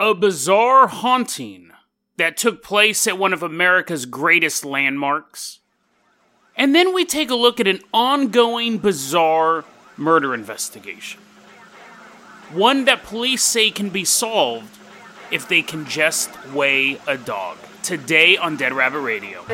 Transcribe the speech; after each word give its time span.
a 0.00 0.14
bizarre 0.14 0.86
haunting 0.86 1.70
that 2.16 2.36
took 2.36 2.62
place 2.62 3.06
at 3.06 3.18
one 3.18 3.32
of 3.32 3.42
America's 3.42 4.06
greatest 4.06 4.64
landmarks. 4.64 5.60
And 6.56 6.74
then 6.74 6.94
we 6.94 7.04
take 7.04 7.30
a 7.30 7.36
look 7.36 7.60
at 7.60 7.66
an 7.66 7.80
ongoing 7.92 8.78
bizarre 8.78 9.64
murder 9.96 10.34
investigation. 10.34 11.20
One 12.52 12.84
that 12.86 13.02
police 13.02 13.42
say 13.42 13.70
can 13.70 13.90
be 13.90 14.04
solved 14.04 14.76
if 15.30 15.48
they 15.48 15.62
can 15.62 15.84
just 15.84 16.30
weigh 16.52 16.98
a 17.06 17.18
dog. 17.18 17.58
Today 17.82 18.36
on 18.36 18.56
Dead 18.56 18.72
Rabbit 18.72 19.00
Radio. 19.00 19.44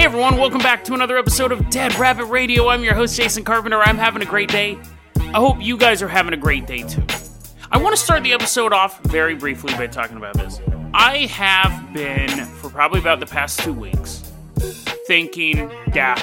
Hey 0.00 0.06
everyone, 0.06 0.38
welcome 0.38 0.62
back 0.62 0.82
to 0.84 0.94
another 0.94 1.18
episode 1.18 1.52
of 1.52 1.68
Dead 1.68 1.94
Rabbit 1.96 2.24
Radio. 2.24 2.68
I'm 2.68 2.82
your 2.82 2.94
host, 2.94 3.18
Jason 3.18 3.44
Carpenter. 3.44 3.82
I'm 3.82 3.98
having 3.98 4.22
a 4.22 4.24
great 4.24 4.48
day. 4.48 4.78
I 5.18 5.36
hope 5.36 5.60
you 5.60 5.76
guys 5.76 6.00
are 6.00 6.08
having 6.08 6.32
a 6.32 6.38
great 6.38 6.66
day 6.66 6.84
too. 6.84 7.04
I 7.70 7.76
want 7.76 7.94
to 7.94 8.02
start 8.02 8.22
the 8.22 8.32
episode 8.32 8.72
off 8.72 8.98
very 9.02 9.34
briefly 9.34 9.74
by 9.74 9.88
talking 9.88 10.16
about 10.16 10.38
this. 10.38 10.58
I 10.94 11.26
have 11.26 11.92
been, 11.92 12.30
for 12.46 12.70
probably 12.70 12.98
about 12.98 13.20
the 13.20 13.26
past 13.26 13.60
two 13.60 13.74
weeks, 13.74 14.32
thinking, 15.06 15.70
yeah, 15.94 16.16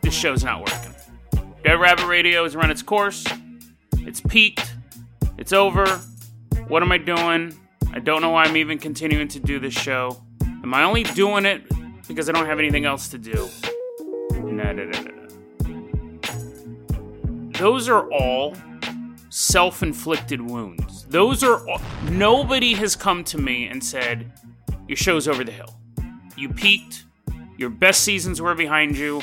this 0.00 0.14
show's 0.14 0.42
not 0.42 0.60
working. 0.60 0.94
Dead 1.62 1.78
Rabbit 1.78 2.06
Radio 2.06 2.44
has 2.44 2.56
run 2.56 2.70
its 2.70 2.82
course, 2.82 3.26
it's 3.98 4.22
peaked, 4.22 4.74
it's 5.36 5.52
over. 5.52 5.84
What 6.68 6.82
am 6.82 6.90
I 6.90 6.96
doing? 6.96 7.54
I 7.92 7.98
don't 7.98 8.22
know 8.22 8.30
why 8.30 8.44
I'm 8.44 8.56
even 8.56 8.78
continuing 8.78 9.28
to 9.28 9.40
do 9.40 9.58
this 9.60 9.74
show. 9.74 10.22
Am 10.40 10.72
I 10.72 10.84
only 10.84 11.02
doing 11.02 11.44
it 11.44 11.70
because 12.10 12.28
I 12.28 12.32
don't 12.32 12.46
have 12.46 12.58
anything 12.58 12.86
else 12.86 13.06
to 13.10 13.18
do. 13.18 13.48
Those 17.52 17.88
are 17.88 18.10
all 18.10 18.56
self 19.28 19.84
inflicted 19.84 20.40
wounds. 20.40 21.04
Those 21.04 21.44
are 21.44 21.68
all, 21.68 21.80
nobody 22.10 22.74
has 22.74 22.96
come 22.96 23.22
to 23.24 23.38
me 23.38 23.68
and 23.68 23.82
said, 23.82 24.32
Your 24.88 24.96
show's 24.96 25.28
over 25.28 25.44
the 25.44 25.52
hill. 25.52 25.78
You 26.36 26.48
peaked, 26.48 27.04
your 27.56 27.70
best 27.70 28.00
seasons 28.00 28.42
were 28.42 28.56
behind 28.56 28.98
you, 28.98 29.22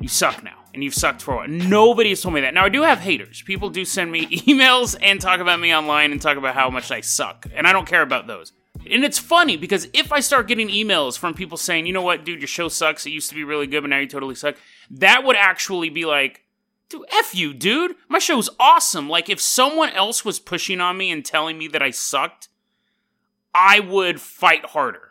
you 0.00 0.06
suck 0.06 0.44
now. 0.44 0.58
And 0.72 0.84
you've 0.84 0.94
sucked 0.94 1.22
for 1.22 1.34
a 1.34 1.36
while. 1.38 1.48
Nobody 1.48 2.10
has 2.10 2.22
told 2.22 2.36
me 2.36 2.42
that. 2.42 2.54
Now, 2.54 2.64
I 2.64 2.68
do 2.68 2.82
have 2.82 3.00
haters. 3.00 3.42
People 3.42 3.70
do 3.70 3.84
send 3.84 4.12
me 4.12 4.26
emails 4.46 4.96
and 5.02 5.20
talk 5.20 5.40
about 5.40 5.58
me 5.58 5.74
online 5.74 6.12
and 6.12 6.22
talk 6.22 6.36
about 6.36 6.54
how 6.54 6.70
much 6.70 6.92
I 6.92 7.00
suck. 7.00 7.46
And 7.52 7.66
I 7.66 7.72
don't 7.72 7.88
care 7.88 8.02
about 8.02 8.28
those. 8.28 8.52
And 8.90 9.04
it's 9.04 9.18
funny 9.18 9.56
because 9.56 9.88
if 9.92 10.12
I 10.12 10.20
start 10.20 10.48
getting 10.48 10.68
emails 10.68 11.18
from 11.18 11.34
people 11.34 11.56
saying, 11.56 11.86
you 11.86 11.92
know 11.92 12.02
what, 12.02 12.24
dude, 12.24 12.40
your 12.40 12.48
show 12.48 12.68
sucks. 12.68 13.06
It 13.06 13.10
used 13.10 13.28
to 13.28 13.34
be 13.34 13.44
really 13.44 13.66
good, 13.66 13.82
but 13.82 13.90
now 13.90 13.98
you 13.98 14.06
totally 14.06 14.34
suck. 14.34 14.56
That 14.90 15.24
would 15.24 15.36
actually 15.36 15.90
be 15.90 16.04
like, 16.04 16.44
dude, 16.88 17.04
F 17.12 17.34
you, 17.34 17.54
dude. 17.54 17.94
My 18.08 18.18
show's 18.18 18.50
awesome. 18.58 19.08
Like, 19.08 19.28
if 19.30 19.40
someone 19.40 19.90
else 19.90 20.24
was 20.24 20.40
pushing 20.40 20.80
on 20.80 20.96
me 20.96 21.10
and 21.10 21.24
telling 21.24 21.56
me 21.56 21.68
that 21.68 21.82
I 21.82 21.90
sucked, 21.90 22.48
I 23.54 23.80
would 23.80 24.20
fight 24.20 24.66
harder. 24.66 25.10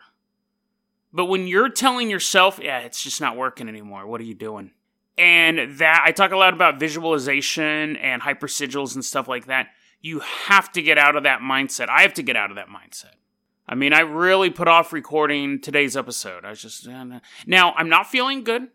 But 1.12 1.26
when 1.26 1.46
you're 1.46 1.70
telling 1.70 2.10
yourself, 2.10 2.60
yeah, 2.62 2.80
it's 2.80 3.02
just 3.02 3.20
not 3.20 3.36
working 3.36 3.68
anymore, 3.68 4.06
what 4.06 4.20
are 4.20 4.24
you 4.24 4.34
doing? 4.34 4.70
And 5.18 5.78
that, 5.78 6.02
I 6.04 6.12
talk 6.12 6.30
a 6.30 6.36
lot 6.36 6.54
about 6.54 6.78
visualization 6.78 7.96
and 7.96 8.22
hypersigils 8.22 8.94
and 8.94 9.04
stuff 9.04 9.26
like 9.26 9.46
that. 9.46 9.68
You 10.00 10.20
have 10.20 10.70
to 10.72 10.82
get 10.82 10.98
out 10.98 11.16
of 11.16 11.24
that 11.24 11.40
mindset. 11.40 11.88
I 11.88 12.02
have 12.02 12.14
to 12.14 12.22
get 12.22 12.36
out 12.36 12.50
of 12.50 12.56
that 12.56 12.68
mindset. 12.68 13.14
I 13.70 13.76
mean, 13.76 13.92
I 13.92 14.00
really 14.00 14.50
put 14.50 14.66
off 14.66 14.92
recording 14.92 15.60
today's 15.60 15.96
episode. 15.96 16.44
I 16.44 16.50
was 16.50 16.60
just 16.60 16.88
uh, 16.88 17.20
now 17.46 17.72
I'm 17.76 17.88
not 17.88 18.10
feeling 18.10 18.42
good. 18.42 18.66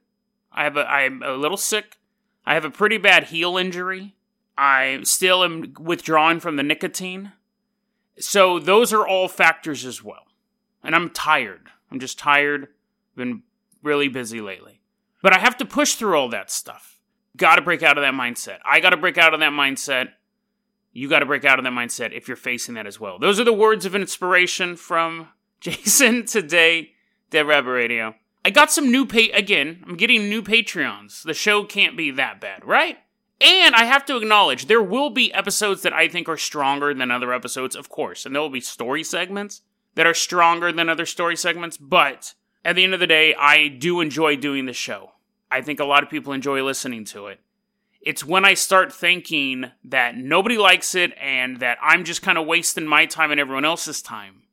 I 0.54 0.64
have 0.64 0.78
a 0.78 0.90
I'm 0.90 1.22
a 1.22 1.34
little 1.34 1.58
sick. 1.58 1.98
I 2.46 2.54
have 2.54 2.64
a 2.64 2.72
pretty 2.72 2.98
bad 2.98 3.26
heel 3.26 3.58
injury. 3.58 4.16
I 4.58 5.02
still 5.04 5.44
am 5.44 5.74
withdrawing 5.78 6.40
from 6.40 6.56
the 6.56 6.64
nicotine. 6.64 7.34
So 8.20 8.58
those 8.58 8.94
are 8.94 9.06
all 9.06 9.28
factors 9.28 9.86
as 9.86 10.02
well. 10.02 10.28
And 10.82 10.96
I'm 10.96 11.10
tired. 11.10 11.68
I'm 11.92 12.00
just 12.00 12.18
tired. 12.18 12.70
Been 13.18 13.44
really 13.84 14.08
busy 14.08 14.40
lately. 14.40 14.80
But 15.22 15.34
I 15.34 15.40
have 15.40 15.58
to 15.58 15.66
push 15.66 15.96
through 15.96 16.18
all 16.18 16.30
that 16.30 16.50
stuff. 16.50 17.02
Got 17.36 17.58
to 17.58 17.62
break 17.62 17.84
out 17.84 17.98
of 17.98 18.04
that 18.04 18.14
mindset. 18.14 18.60
I 18.64 18.80
got 18.80 18.92
to 18.92 18.98
break 18.98 19.18
out 19.18 19.34
of 19.34 19.42
that 19.42 19.52
mindset 19.52 20.12
you 20.96 21.10
got 21.10 21.20
to 21.20 21.26
break 21.26 21.44
out 21.44 21.60
of 21.60 21.66
that 21.66 21.74
mindset 21.74 22.14
if 22.14 22.28
you're 22.28 22.38
facing 22.38 22.76
that 22.76 22.88
as 22.88 23.02
well. 23.02 23.20
Those 23.20 23.38
are 23.38 23.44
the 23.44 23.54
words 23.54 23.86
of 23.86 23.96
inspiration 23.96 24.78
from 24.78 25.28
Jason 25.60 26.26
today, 26.26 26.94
Dead 27.30 27.46
Rabbit 27.46 27.72
Radio. 27.72 28.16
I 28.46 28.50
got 28.50 28.72
some 28.72 28.92
new 28.92 29.06
pay 29.06 29.30
again. 29.32 29.84
I'm 29.86 29.98
getting 29.98 30.30
new 30.30 30.42
Patreons. 30.42 31.24
The 31.24 31.34
show 31.34 31.66
can't 31.66 31.98
be 31.98 32.12
that 32.12 32.40
bad, 32.40 32.64
right? 32.64 32.98
And 33.42 33.76
I 33.76 33.84
have 33.84 34.06
to 34.06 34.16
acknowledge 34.16 34.68
there 34.68 34.82
will 34.82 35.10
be 35.10 35.34
episodes 35.34 35.82
that 35.82 35.92
I 35.92 36.08
think 36.08 36.30
are 36.30 36.38
stronger 36.38 36.94
than 36.94 37.12
other 37.12 37.34
episodes, 37.34 37.76
of 37.76 37.90
course, 37.90 38.26
and 38.26 38.34
there 38.34 38.42
will 38.42 38.50
be 38.50 38.62
story 38.62 39.04
segments 39.04 39.62
that 39.96 40.08
are 40.08 40.14
stronger 40.14 40.72
than 40.72 40.88
other 40.88 41.06
story 41.06 41.36
segments. 41.36 41.76
But 41.76 42.36
at 42.64 42.78
the 42.78 42.86
end 42.86 42.94
of 42.94 43.02
the 43.02 43.08
day, 43.08 43.36
I 43.36 43.68
do 43.68 44.00
enjoy 44.00 44.38
doing 44.38 44.66
the 44.66 44.74
show. 44.74 45.12
I 45.52 45.60
think 45.60 45.82
a 45.82 45.86
lot 45.86 46.04
of 46.04 46.10
people 46.10 46.32
enjoy 46.32 46.64
listening 46.64 47.04
to 47.06 47.28
it 47.28 47.42
it's 48.06 48.24
when 48.24 48.46
I 48.46 48.54
start 48.54 48.94
thinking 48.94 49.66
that 49.84 50.16
nobody 50.16 50.58
likes 50.58 50.94
it 50.94 51.12
and 51.20 51.60
that 51.60 51.80
I'm 51.82 52.04
just 52.04 52.22
kind 52.22 52.38
of 52.38 52.46
wasting 52.46 52.86
my 52.86 53.08
time 53.08 53.32
and 53.32 53.40
everyone 53.40 53.66
else's 53.66 54.02
time. 54.02 54.44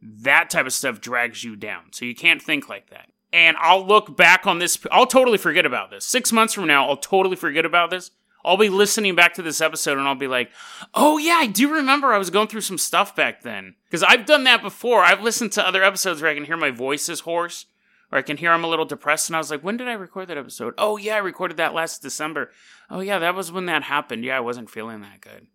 That 0.00 0.48
type 0.50 0.66
of 0.66 0.72
stuff 0.72 1.00
drags 1.00 1.44
you 1.44 1.54
down. 1.54 1.92
So 1.92 2.06
you 2.06 2.14
can't 2.14 2.42
think 2.42 2.70
like 2.70 2.88
that. 2.90 3.10
And 3.30 3.56
I'll 3.60 3.86
look 3.86 4.16
back 4.16 4.46
on 4.46 4.58
this. 4.58 4.78
I'll 4.90 5.06
totally 5.06 5.38
forget 5.38 5.66
about 5.66 5.90
this. 5.90 6.06
Six 6.06 6.32
months 6.32 6.54
from 6.54 6.66
now, 6.66 6.88
I'll 6.88 6.96
totally 6.96 7.36
forget 7.36 7.66
about 7.66 7.90
this. 7.90 8.10
I'll 8.44 8.56
be 8.56 8.70
listening 8.70 9.14
back 9.14 9.34
to 9.34 9.42
this 9.42 9.60
episode 9.60 9.98
and 9.98 10.08
I'll 10.08 10.14
be 10.14 10.26
like, 10.26 10.50
oh 10.94 11.18
yeah, 11.18 11.34
I 11.34 11.46
do 11.46 11.72
remember 11.72 12.12
I 12.12 12.18
was 12.18 12.30
going 12.30 12.48
through 12.48 12.62
some 12.62 12.78
stuff 12.78 13.14
back 13.14 13.42
then. 13.42 13.76
Because 13.84 14.02
I've 14.02 14.26
done 14.26 14.44
that 14.44 14.62
before. 14.62 15.02
I've 15.02 15.22
listened 15.22 15.52
to 15.52 15.66
other 15.66 15.84
episodes 15.84 16.20
where 16.20 16.30
I 16.30 16.34
can 16.34 16.46
hear 16.46 16.56
my 16.56 16.70
voice 16.70 17.08
is 17.08 17.20
hoarse 17.20 17.66
or 18.12 18.18
I 18.18 18.22
can 18.22 18.36
hear 18.36 18.52
I'm 18.52 18.62
a 18.62 18.68
little 18.68 18.84
depressed. 18.84 19.30
And 19.30 19.36
I 19.36 19.38
was 19.38 19.50
like, 19.50 19.64
when 19.64 19.78
did 19.78 19.88
I 19.88 19.94
record 19.94 20.28
that 20.28 20.36
episode? 20.36 20.74
Oh, 20.76 20.98
yeah, 20.98 21.14
I 21.14 21.18
recorded 21.18 21.56
that 21.56 21.72
last 21.72 22.02
December. 22.02 22.50
Oh, 22.90 23.00
yeah, 23.00 23.18
that 23.18 23.34
was 23.34 23.50
when 23.50 23.66
that 23.66 23.84
happened. 23.84 24.22
Yeah, 24.24 24.36
I 24.36 24.40
wasn't 24.40 24.70
feeling 24.70 25.00
that 25.00 25.22
good. 25.22 25.46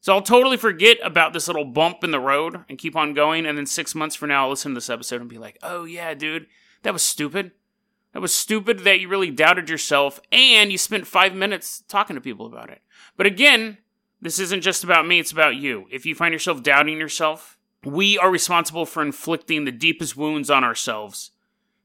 So 0.00 0.12
I'll 0.12 0.20
totally 0.20 0.56
forget 0.56 0.98
about 1.02 1.32
this 1.32 1.46
little 1.46 1.64
bump 1.64 2.02
in 2.02 2.10
the 2.10 2.20
road 2.20 2.64
and 2.68 2.76
keep 2.76 2.96
on 2.96 3.14
going. 3.14 3.46
And 3.46 3.56
then 3.56 3.64
six 3.64 3.94
months 3.94 4.16
from 4.16 4.28
now, 4.28 4.44
I'll 4.44 4.50
listen 4.50 4.72
to 4.72 4.74
this 4.74 4.90
episode 4.90 5.20
and 5.20 5.30
be 5.30 5.38
like, 5.38 5.56
oh, 5.62 5.84
yeah, 5.84 6.12
dude, 6.14 6.46
that 6.82 6.92
was 6.92 7.02
stupid. 7.02 7.52
That 8.12 8.20
was 8.20 8.34
stupid 8.34 8.80
that 8.80 9.00
you 9.00 9.08
really 9.08 9.30
doubted 9.30 9.70
yourself 9.70 10.20
and 10.30 10.70
you 10.70 10.78
spent 10.78 11.06
five 11.06 11.34
minutes 11.34 11.84
talking 11.88 12.14
to 12.14 12.20
people 12.20 12.46
about 12.46 12.70
it. 12.70 12.82
But 13.16 13.26
again, 13.26 13.78
this 14.20 14.38
isn't 14.38 14.62
just 14.62 14.84
about 14.84 15.06
me, 15.06 15.18
it's 15.18 15.32
about 15.32 15.56
you. 15.56 15.86
If 15.90 16.06
you 16.06 16.14
find 16.14 16.32
yourself 16.32 16.62
doubting 16.62 16.98
yourself, 16.98 17.58
we 17.84 18.16
are 18.18 18.30
responsible 18.30 18.86
for 18.86 19.02
inflicting 19.02 19.64
the 19.64 19.72
deepest 19.72 20.16
wounds 20.16 20.48
on 20.48 20.64
ourselves 20.64 21.32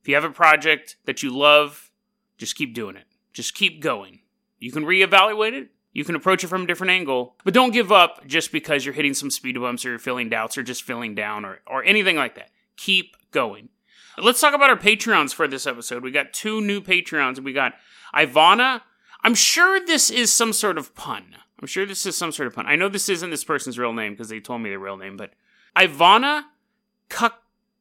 you 0.10 0.16
have 0.16 0.24
a 0.24 0.32
project 0.32 0.98
that 1.06 1.24
you 1.24 1.36
love, 1.36 1.92
just 2.38 2.56
keep 2.56 2.74
doing 2.74 2.96
it. 2.96 3.06
Just 3.34 3.54
keep 3.54 3.82
going. 3.82 4.20
You 4.60 4.72
can 4.72 4.84
reevaluate 4.84 5.54
it. 5.54 5.70
You 5.94 6.04
can 6.04 6.16
approach 6.16 6.44
it 6.44 6.48
from 6.48 6.64
a 6.64 6.68
different 6.68 6.92
angle, 6.92 7.36
but 7.44 7.54
don't 7.54 7.72
give 7.72 7.92
up 7.92 8.26
just 8.28 8.52
because 8.52 8.86
you're 8.86 8.94
hitting 8.94 9.14
some 9.14 9.32
speed 9.32 9.60
bumps 9.60 9.86
or 9.86 9.90
you're 9.90 10.00
feeling 10.00 10.30
doubts 10.30 10.58
or 10.58 10.64
just 10.64 10.84
feeling 10.84 11.16
down 11.16 11.46
or, 11.46 11.60
or 11.66 11.84
anything 11.84 12.16
like 12.16 12.36
that. 12.36 12.52
Keep 12.78 13.16
going. 13.32 13.70
Let's 14.18 14.40
talk 14.40 14.54
about 14.54 14.70
our 14.70 14.78
Patreons 14.78 15.34
for 15.34 15.48
this 15.48 15.66
episode. 15.66 16.04
We 16.04 16.12
got 16.12 16.34
two 16.34 16.62
new 16.62 16.82
Patreons. 16.82 17.40
We 17.40 17.54
got 17.54 17.74
Ivana. 18.14 18.82
I'm 19.24 19.36
sure 19.36 19.84
this 19.84 20.10
is 20.10 20.32
some 20.32 20.54
sort 20.54 20.78
of 20.78 20.94
pun. 20.94 21.36
I'm 21.60 21.68
sure 21.68 21.86
this 21.86 22.06
is 22.06 22.16
some 22.16 22.32
sort 22.32 22.48
of 22.48 22.54
pun. 22.54 22.68
I 22.68 22.76
know 22.76 22.88
this 22.88 23.10
isn't 23.10 23.30
this 23.30 23.44
person's 23.44 23.80
real 23.80 23.94
name 23.94 24.14
because 24.14 24.30
they 24.30 24.40
told 24.40 24.62
me 24.62 24.70
their 24.70 24.80
real 24.80 24.98
name, 24.98 25.18
but 25.18 25.34
Ivana 25.76 26.44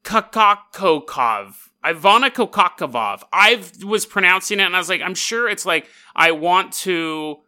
Kakakokov. 0.04 1.54
Ivana 1.84 2.30
Kokakavov. 2.30 3.22
I 3.32 3.62
was 3.84 4.06
pronouncing 4.06 4.60
it 4.60 4.64
and 4.64 4.74
I 4.74 4.78
was 4.78 4.88
like, 4.88 5.02
I'm 5.02 5.14
sure 5.14 5.48
it's 5.48 5.66
like, 5.66 5.86
I 6.14 6.32
want 6.32 6.72
to 6.74 7.38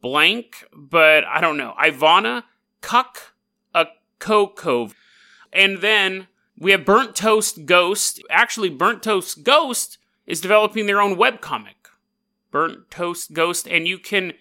blank, 0.00 0.64
but 0.72 1.24
I 1.24 1.40
don't 1.40 1.56
know. 1.56 1.74
Ivana 1.78 2.44
Kukakokov. 2.82 4.94
And 5.52 5.78
then 5.78 6.26
we 6.58 6.72
have 6.72 6.84
Burnt 6.84 7.14
Toast 7.14 7.66
Ghost. 7.66 8.20
Actually, 8.30 8.70
Burnt 8.70 9.02
Toast 9.02 9.44
Ghost 9.44 9.98
is 10.26 10.40
developing 10.40 10.86
their 10.86 11.00
own 11.00 11.16
webcomic. 11.16 11.74
Burnt 12.50 12.90
Toast 12.90 13.32
Ghost. 13.32 13.68
And 13.68 13.86
you 13.86 13.98
can 13.98 14.32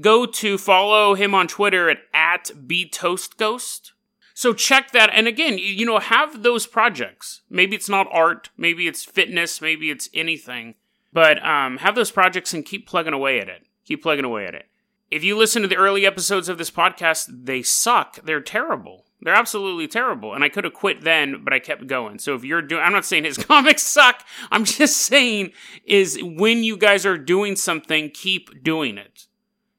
go 0.00 0.26
to 0.26 0.58
follow 0.58 1.14
him 1.14 1.34
on 1.34 1.48
Twitter 1.48 1.88
at, 1.88 1.98
at 2.12 2.50
BToastGhost. 2.66 3.92
So 4.34 4.52
check 4.52 4.90
that. 4.90 5.10
And 5.12 5.28
again, 5.28 5.58
you 5.58 5.86
know, 5.86 6.00
have 6.00 6.42
those 6.42 6.66
projects. 6.66 7.42
Maybe 7.48 7.76
it's 7.76 7.88
not 7.88 8.08
art, 8.12 8.50
maybe 8.56 8.88
it's 8.88 9.04
fitness, 9.04 9.60
maybe 9.62 9.90
it's 9.90 10.10
anything. 10.12 10.74
But 11.12 11.44
um, 11.46 11.78
have 11.78 11.94
those 11.94 12.10
projects 12.10 12.52
and 12.52 12.66
keep 12.66 12.88
plugging 12.88 13.12
away 13.12 13.38
at 13.40 13.48
it. 13.48 13.66
Keep 13.86 14.02
plugging 14.02 14.24
away 14.24 14.46
at 14.46 14.54
it. 14.54 14.66
If 15.10 15.22
you 15.22 15.36
listen 15.36 15.62
to 15.62 15.68
the 15.68 15.76
early 15.76 16.04
episodes 16.04 16.48
of 16.48 16.58
this 16.58 16.72
podcast, 16.72 17.28
they 17.44 17.62
suck. 17.62 18.18
They're 18.24 18.40
terrible. 18.40 19.04
They're 19.22 19.34
absolutely 19.34 19.86
terrible. 19.86 20.34
And 20.34 20.42
I 20.42 20.48
could 20.48 20.64
have 20.64 20.74
quit 20.74 21.02
then, 21.02 21.44
but 21.44 21.52
I 21.52 21.60
kept 21.60 21.86
going. 21.86 22.18
So 22.18 22.34
if 22.34 22.42
you're 22.42 22.60
doing, 22.60 22.82
I'm 22.82 22.92
not 22.92 23.04
saying 23.04 23.22
his 23.22 23.38
comics 23.38 23.84
suck. 23.84 24.24
I'm 24.50 24.64
just 24.64 24.96
saying 24.96 25.52
is 25.84 26.18
when 26.20 26.64
you 26.64 26.76
guys 26.76 27.06
are 27.06 27.16
doing 27.16 27.54
something, 27.54 28.10
keep 28.10 28.64
doing 28.64 28.98
it. 28.98 29.26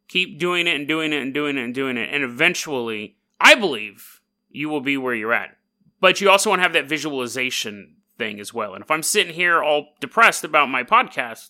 Keep 0.07 0.39
doing 0.39 0.67
it 0.67 0.75
and 0.75 0.87
doing 0.87 1.11
it 1.11 1.21
and 1.21 1.33
doing 1.33 1.57
it 1.57 1.63
and 1.63 1.75
doing 1.75 1.97
it. 1.97 2.09
And 2.13 2.23
eventually, 2.23 3.17
I 3.41 3.55
believe 3.55 4.21
you 4.55 4.69
will 4.69 4.81
be 4.81 4.97
where 4.97 5.13
you're 5.13 5.33
at. 5.33 5.57
But 5.99 6.21
you 6.21 6.29
also 6.29 6.49
want 6.49 6.59
to 6.59 6.63
have 6.63 6.73
that 6.73 6.89
visualization 6.89 7.95
thing 8.17 8.39
as 8.39 8.53
well. 8.53 8.73
And 8.73 8.83
if 8.83 8.91
I'm 8.91 9.03
sitting 9.03 9.33
here 9.33 9.61
all 9.61 9.89
depressed 9.99 10.43
about 10.43 10.69
my 10.69 10.83
podcast, 10.83 11.49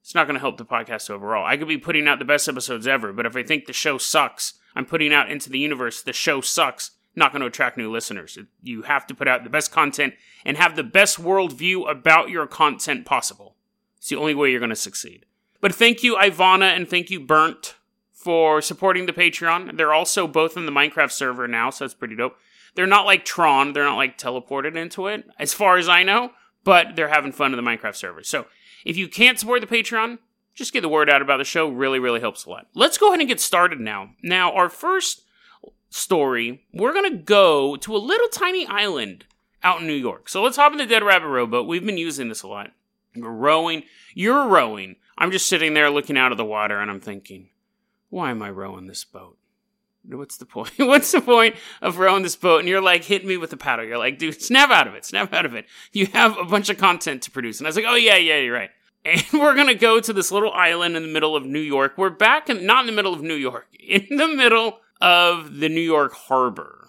it's 0.00 0.14
not 0.14 0.26
going 0.26 0.34
to 0.34 0.40
help 0.40 0.58
the 0.58 0.64
podcast 0.64 1.10
overall. 1.10 1.46
I 1.46 1.56
could 1.56 1.68
be 1.68 1.78
putting 1.78 2.06
out 2.06 2.18
the 2.18 2.24
best 2.24 2.48
episodes 2.48 2.86
ever, 2.86 3.12
but 3.12 3.26
if 3.26 3.36
I 3.36 3.42
think 3.42 3.66
the 3.66 3.72
show 3.72 3.98
sucks, 3.98 4.54
I'm 4.74 4.84
putting 4.84 5.12
out 5.12 5.30
into 5.30 5.50
the 5.50 5.58
universe, 5.58 6.02
the 6.02 6.12
show 6.12 6.40
sucks, 6.40 6.92
not 7.16 7.32
going 7.32 7.40
to 7.40 7.46
attract 7.46 7.78
new 7.78 7.90
listeners. 7.90 8.36
You 8.62 8.82
have 8.82 9.06
to 9.06 9.14
put 9.14 9.28
out 9.28 9.44
the 9.44 9.50
best 9.50 9.70
content 9.72 10.14
and 10.44 10.56
have 10.56 10.76
the 10.76 10.82
best 10.82 11.22
worldview 11.22 11.88
about 11.88 12.28
your 12.28 12.46
content 12.46 13.06
possible. 13.06 13.56
It's 13.98 14.08
the 14.08 14.16
only 14.16 14.34
way 14.34 14.50
you're 14.50 14.60
going 14.60 14.70
to 14.70 14.76
succeed. 14.76 15.24
But 15.60 15.74
thank 15.74 16.02
you, 16.02 16.16
Ivana, 16.16 16.76
and 16.76 16.88
thank 16.88 17.10
you, 17.10 17.20
Burnt, 17.20 17.76
for 18.24 18.62
supporting 18.62 19.04
the 19.04 19.12
Patreon. 19.12 19.76
They're 19.76 19.92
also 19.92 20.26
both 20.26 20.56
in 20.56 20.64
the 20.64 20.72
Minecraft 20.72 21.12
server 21.12 21.46
now, 21.46 21.68
so 21.68 21.84
that's 21.84 21.92
pretty 21.92 22.16
dope. 22.16 22.38
They're 22.74 22.86
not 22.86 23.04
like 23.04 23.26
Tron, 23.26 23.74
they're 23.74 23.84
not 23.84 23.96
like 23.96 24.16
teleported 24.16 24.76
into 24.76 25.06
it, 25.08 25.28
as 25.38 25.52
far 25.52 25.76
as 25.76 25.88
I 25.88 26.02
know, 26.02 26.30
but 26.64 26.96
they're 26.96 27.08
having 27.08 27.32
fun 27.32 27.52
in 27.52 27.62
the 27.62 27.70
Minecraft 27.70 27.94
server. 27.94 28.24
So 28.24 28.46
if 28.84 28.96
you 28.96 29.08
can't 29.08 29.38
support 29.38 29.60
the 29.60 29.66
Patreon, 29.66 30.18
just 30.54 30.72
get 30.72 30.80
the 30.80 30.88
word 30.88 31.10
out 31.10 31.20
about 31.20 31.36
the 31.36 31.44
show. 31.44 31.68
Really, 31.68 31.98
really 31.98 32.20
helps 32.20 32.46
a 32.46 32.50
lot. 32.50 32.66
Let's 32.74 32.96
go 32.96 33.08
ahead 33.08 33.20
and 33.20 33.28
get 33.28 33.40
started 33.40 33.78
now. 33.78 34.10
Now, 34.22 34.52
our 34.52 34.70
first 34.70 35.22
story, 35.90 36.64
we're 36.72 36.94
going 36.94 37.10
to 37.10 37.22
go 37.22 37.76
to 37.76 37.94
a 37.94 37.98
little 37.98 38.28
tiny 38.28 38.66
island 38.66 39.26
out 39.62 39.82
in 39.82 39.86
New 39.86 39.92
York. 39.92 40.28
So 40.28 40.42
let's 40.42 40.56
hop 40.56 40.72
in 40.72 40.78
the 40.78 40.86
Dead 40.86 41.02
Rabbit 41.02 41.28
rowboat. 41.28 41.66
We've 41.66 41.84
been 41.84 41.98
using 41.98 42.28
this 42.28 42.42
a 42.42 42.48
lot. 42.48 42.70
We're 43.14 43.30
rowing. 43.30 43.84
You're 44.14 44.48
rowing. 44.48 44.96
I'm 45.16 45.30
just 45.30 45.48
sitting 45.48 45.74
there 45.74 45.90
looking 45.90 46.18
out 46.18 46.32
of 46.32 46.38
the 46.38 46.44
water 46.44 46.80
and 46.80 46.90
I'm 46.90 47.00
thinking, 47.00 47.48
why 48.14 48.30
am 48.30 48.42
I 48.42 48.50
rowing 48.50 48.86
this 48.86 49.04
boat? 49.04 49.36
What's 50.08 50.36
the 50.36 50.46
point? 50.46 50.70
What's 50.78 51.10
the 51.10 51.20
point 51.20 51.56
of 51.82 51.98
rowing 51.98 52.22
this 52.22 52.36
boat? 52.36 52.60
And 52.60 52.68
you're 52.68 52.80
like, 52.80 53.02
hit 53.02 53.26
me 53.26 53.36
with 53.36 53.50
the 53.50 53.56
paddle. 53.56 53.84
You're 53.84 53.98
like, 53.98 54.18
dude, 54.18 54.40
snap 54.40 54.70
out 54.70 54.86
of 54.86 54.94
it. 54.94 55.04
Snap 55.04 55.32
out 55.32 55.44
of 55.44 55.54
it. 55.54 55.66
You 55.92 56.06
have 56.06 56.38
a 56.38 56.44
bunch 56.44 56.70
of 56.70 56.78
content 56.78 57.22
to 57.22 57.32
produce. 57.32 57.58
And 57.58 57.66
I 57.66 57.70
was 57.70 57.76
like, 57.76 57.86
oh, 57.88 57.96
yeah, 57.96 58.16
yeah, 58.16 58.38
you're 58.38 58.54
right. 58.54 58.70
And 59.06 59.22
we're 59.34 59.54
going 59.54 59.66
to 59.66 59.74
go 59.74 60.00
to 60.00 60.14
this 60.14 60.32
little 60.32 60.52
island 60.52 60.96
in 60.96 61.02
the 61.02 61.12
middle 61.12 61.36
of 61.36 61.44
New 61.44 61.60
York. 61.60 61.98
We're 61.98 62.08
back 62.08 62.48
in, 62.48 62.64
not 62.64 62.80
in 62.80 62.86
the 62.86 62.92
middle 62.92 63.12
of 63.12 63.20
New 63.20 63.34
York, 63.34 63.66
in 63.78 64.16
the 64.16 64.28
middle 64.28 64.78
of 65.00 65.58
the 65.58 65.68
New 65.68 65.82
York 65.82 66.14
harbor. 66.14 66.88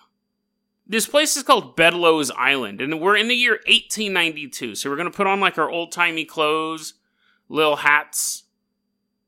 This 0.88 1.07
place 1.07 1.36
is 1.36 1.44
called 1.44 1.75
Bedloe's 1.75 2.31
Island, 2.31 2.80
and 2.80 3.01
we're 3.01 3.18
in 3.18 3.27
the 3.27 3.36
year 3.36 3.60
1892. 3.68 4.75
So 4.75 4.89
we're 4.89 4.95
going 4.95 5.12
to 5.12 5.18
put 5.18 5.27
on 5.27 5.42
like 5.42 5.57
our 5.57 5.69
old 5.69 5.92
timey 5.92 6.24
clothes, 6.24 6.94
little 7.50 7.77
hats. 7.77 8.45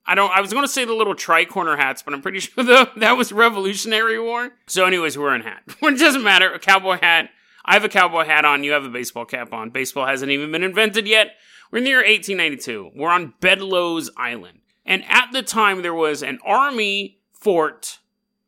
I 0.07 0.15
don't, 0.15 0.31
I 0.31 0.41
was 0.41 0.53
going 0.53 0.63
to 0.63 0.71
say 0.71 0.85
the 0.85 0.93
little 0.93 1.13
tricorner 1.13 1.77
hats, 1.77 2.01
but 2.01 2.13
I'm 2.13 2.21
pretty 2.21 2.39
sure 2.41 2.63
the, 2.63 2.89
that 2.97 3.17
was 3.17 3.31
Revolutionary 3.31 4.19
War. 4.19 4.51
So, 4.65 4.85
anyways, 4.85 5.17
we're 5.17 5.35
in 5.35 5.41
hat. 5.41 5.63
it 5.81 5.99
doesn't 5.99 6.23
matter. 6.23 6.51
A 6.53 6.59
cowboy 6.59 6.97
hat. 7.01 7.29
I 7.65 7.73
have 7.73 7.83
a 7.83 7.89
cowboy 7.89 8.25
hat 8.25 8.45
on. 8.45 8.63
You 8.63 8.71
have 8.71 8.85
a 8.85 8.89
baseball 8.89 9.25
cap 9.25 9.51
on. 9.51 9.69
Baseball 9.69 10.07
hasn't 10.07 10.31
even 10.31 10.51
been 10.51 10.63
invented 10.63 11.07
yet. 11.07 11.35
We're 11.69 11.79
year 11.79 11.97
1892. 11.97 12.91
We're 12.95 13.09
on 13.09 13.33
Bedloe's 13.41 14.09
Island. 14.15 14.59
And 14.85 15.03
at 15.09 15.31
the 15.33 15.43
time, 15.43 15.81
there 15.81 15.93
was 15.93 16.23
an 16.23 16.39
army 16.45 17.19
fort 17.33 17.99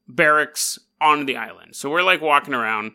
barracks 0.07 0.79
on 1.01 1.25
the 1.25 1.35
island. 1.35 1.75
So 1.75 1.89
we're 1.89 2.03
like 2.03 2.21
walking 2.21 2.53
around 2.53 2.93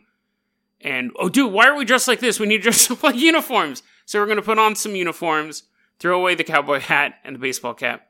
and, 0.81 1.11
oh, 1.17 1.29
dude, 1.29 1.51
why 1.51 1.67
are 1.67 1.75
we 1.75 1.83
dressed 1.83 2.07
like 2.07 2.19
this? 2.19 2.39
We 2.39 2.45
need 2.45 2.57
to 2.57 2.63
dress 2.63 2.89
up 2.91 3.03
like 3.03 3.15
uniforms. 3.15 3.83
So 4.05 4.19
we're 4.19 4.33
to 4.35 4.41
put 4.41 4.59
on 4.59 4.75
some 4.75 4.95
uniforms, 4.95 5.63
throw 5.99 6.19
away 6.19 6.35
the 6.35 6.43
cowboy 6.43 6.79
hat 6.79 7.15
and 7.23 7.35
the 7.35 7.39
baseball 7.39 7.73
cap, 7.73 8.07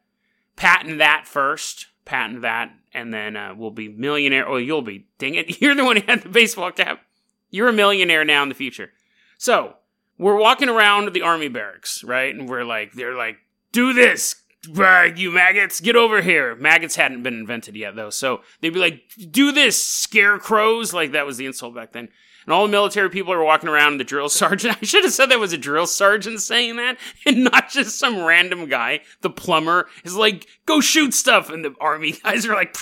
patent 0.56 1.00
that 1.00 1.28
first, 1.28 1.88
patent 2.06 2.42
that, 2.42 2.72
and 2.94 3.14
then 3.14 3.36
uh, 3.36 3.54
we'll 3.56 3.72
be 3.72 3.90
millionaire. 3.90 4.48
Oh, 4.48 4.58
you'll 4.58 4.82
be. 4.82 5.08
Dang 5.18 5.36
it. 5.36 5.62
You're 5.62 5.76
the 5.76 5.86
one 5.86 5.98
who 5.98 6.04
had 6.06 6.24
the 6.24 6.30
baseball 6.30 6.72
cap. 6.72 7.02
You're 7.50 7.70
a 7.70 7.74
millionaire 7.74 8.26
now 8.26 8.44
in 8.44 8.50
the 8.50 8.56
future. 8.56 8.92
So 9.38 9.76
we're 10.18 10.38
walking 10.38 10.70
around 10.70 11.14
the 11.14 11.22
army 11.22 11.48
barracks, 11.48 12.04
right? 12.04 12.34
And 12.34 12.50
we're 12.50 12.64
like, 12.64 12.94
they're 12.94 13.16
like, 13.16 13.38
do 13.72 13.94
this, 13.94 14.36
you 14.68 15.32
maggots, 15.32 15.80
get 15.80 15.96
over 15.96 16.22
here. 16.22 16.56
Maggots 16.56 16.96
hadn't 16.96 17.24
been 17.24 17.40
invented 17.40 17.76
yet, 17.76 17.96
though. 17.96 18.10
So 18.10 18.42
they'd 18.62 18.74
be 18.74 18.80
like, 18.80 19.02
do 19.32 19.52
this, 19.52 19.82
scarecrows. 19.84 20.94
Like 20.94 21.12
that 21.12 21.26
was 21.26 21.38
the 21.38 21.46
insult 21.46 21.76
back 21.76 21.92
then. 21.92 22.10
And 22.46 22.54
all 22.54 22.66
the 22.66 22.72
military 22.72 23.10
people 23.10 23.34
are 23.34 23.44
walking 23.44 23.70
around, 23.70 23.94
and 23.94 24.00
the 24.00 24.06
drill 24.06 24.30
sergeant, 24.30 24.78
I 24.82 24.86
should 24.86 25.04
have 25.04 25.14
said 25.14 25.28
that 25.28 25.40
was 25.40 25.54
a 25.54 25.58
drill 25.58 25.88
sergeant 25.88 26.42
saying 26.42 26.78
that, 26.78 26.98
and 27.26 27.44
not 27.44 27.70
just 27.70 28.00
some 28.00 28.24
random 28.24 28.68
guy. 28.68 29.02
The 29.22 29.30
plumber 29.30 29.88
is 30.04 30.16
like, 30.16 30.48
go 30.66 30.82
shoot 30.82 31.14
stuff. 31.14 31.50
And 31.50 31.64
the 31.64 31.76
army 31.80 32.12
guys 32.24 32.46
are 32.46 32.54
like, 32.54 32.76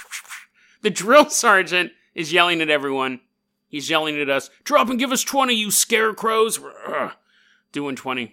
the 0.81 0.89
drill 0.89 1.29
sergeant 1.29 1.91
is 2.13 2.33
yelling 2.33 2.61
at 2.61 2.69
everyone. 2.69 3.21
He's 3.67 3.89
yelling 3.89 4.19
at 4.19 4.29
us, 4.29 4.51
drop 4.63 4.89
and 4.89 4.99
give 4.99 5.11
us 5.11 5.23
20, 5.23 5.53
you 5.53 5.71
scarecrows. 5.71 6.59
We're, 6.59 7.13
doing 7.71 7.95
20. 7.95 8.31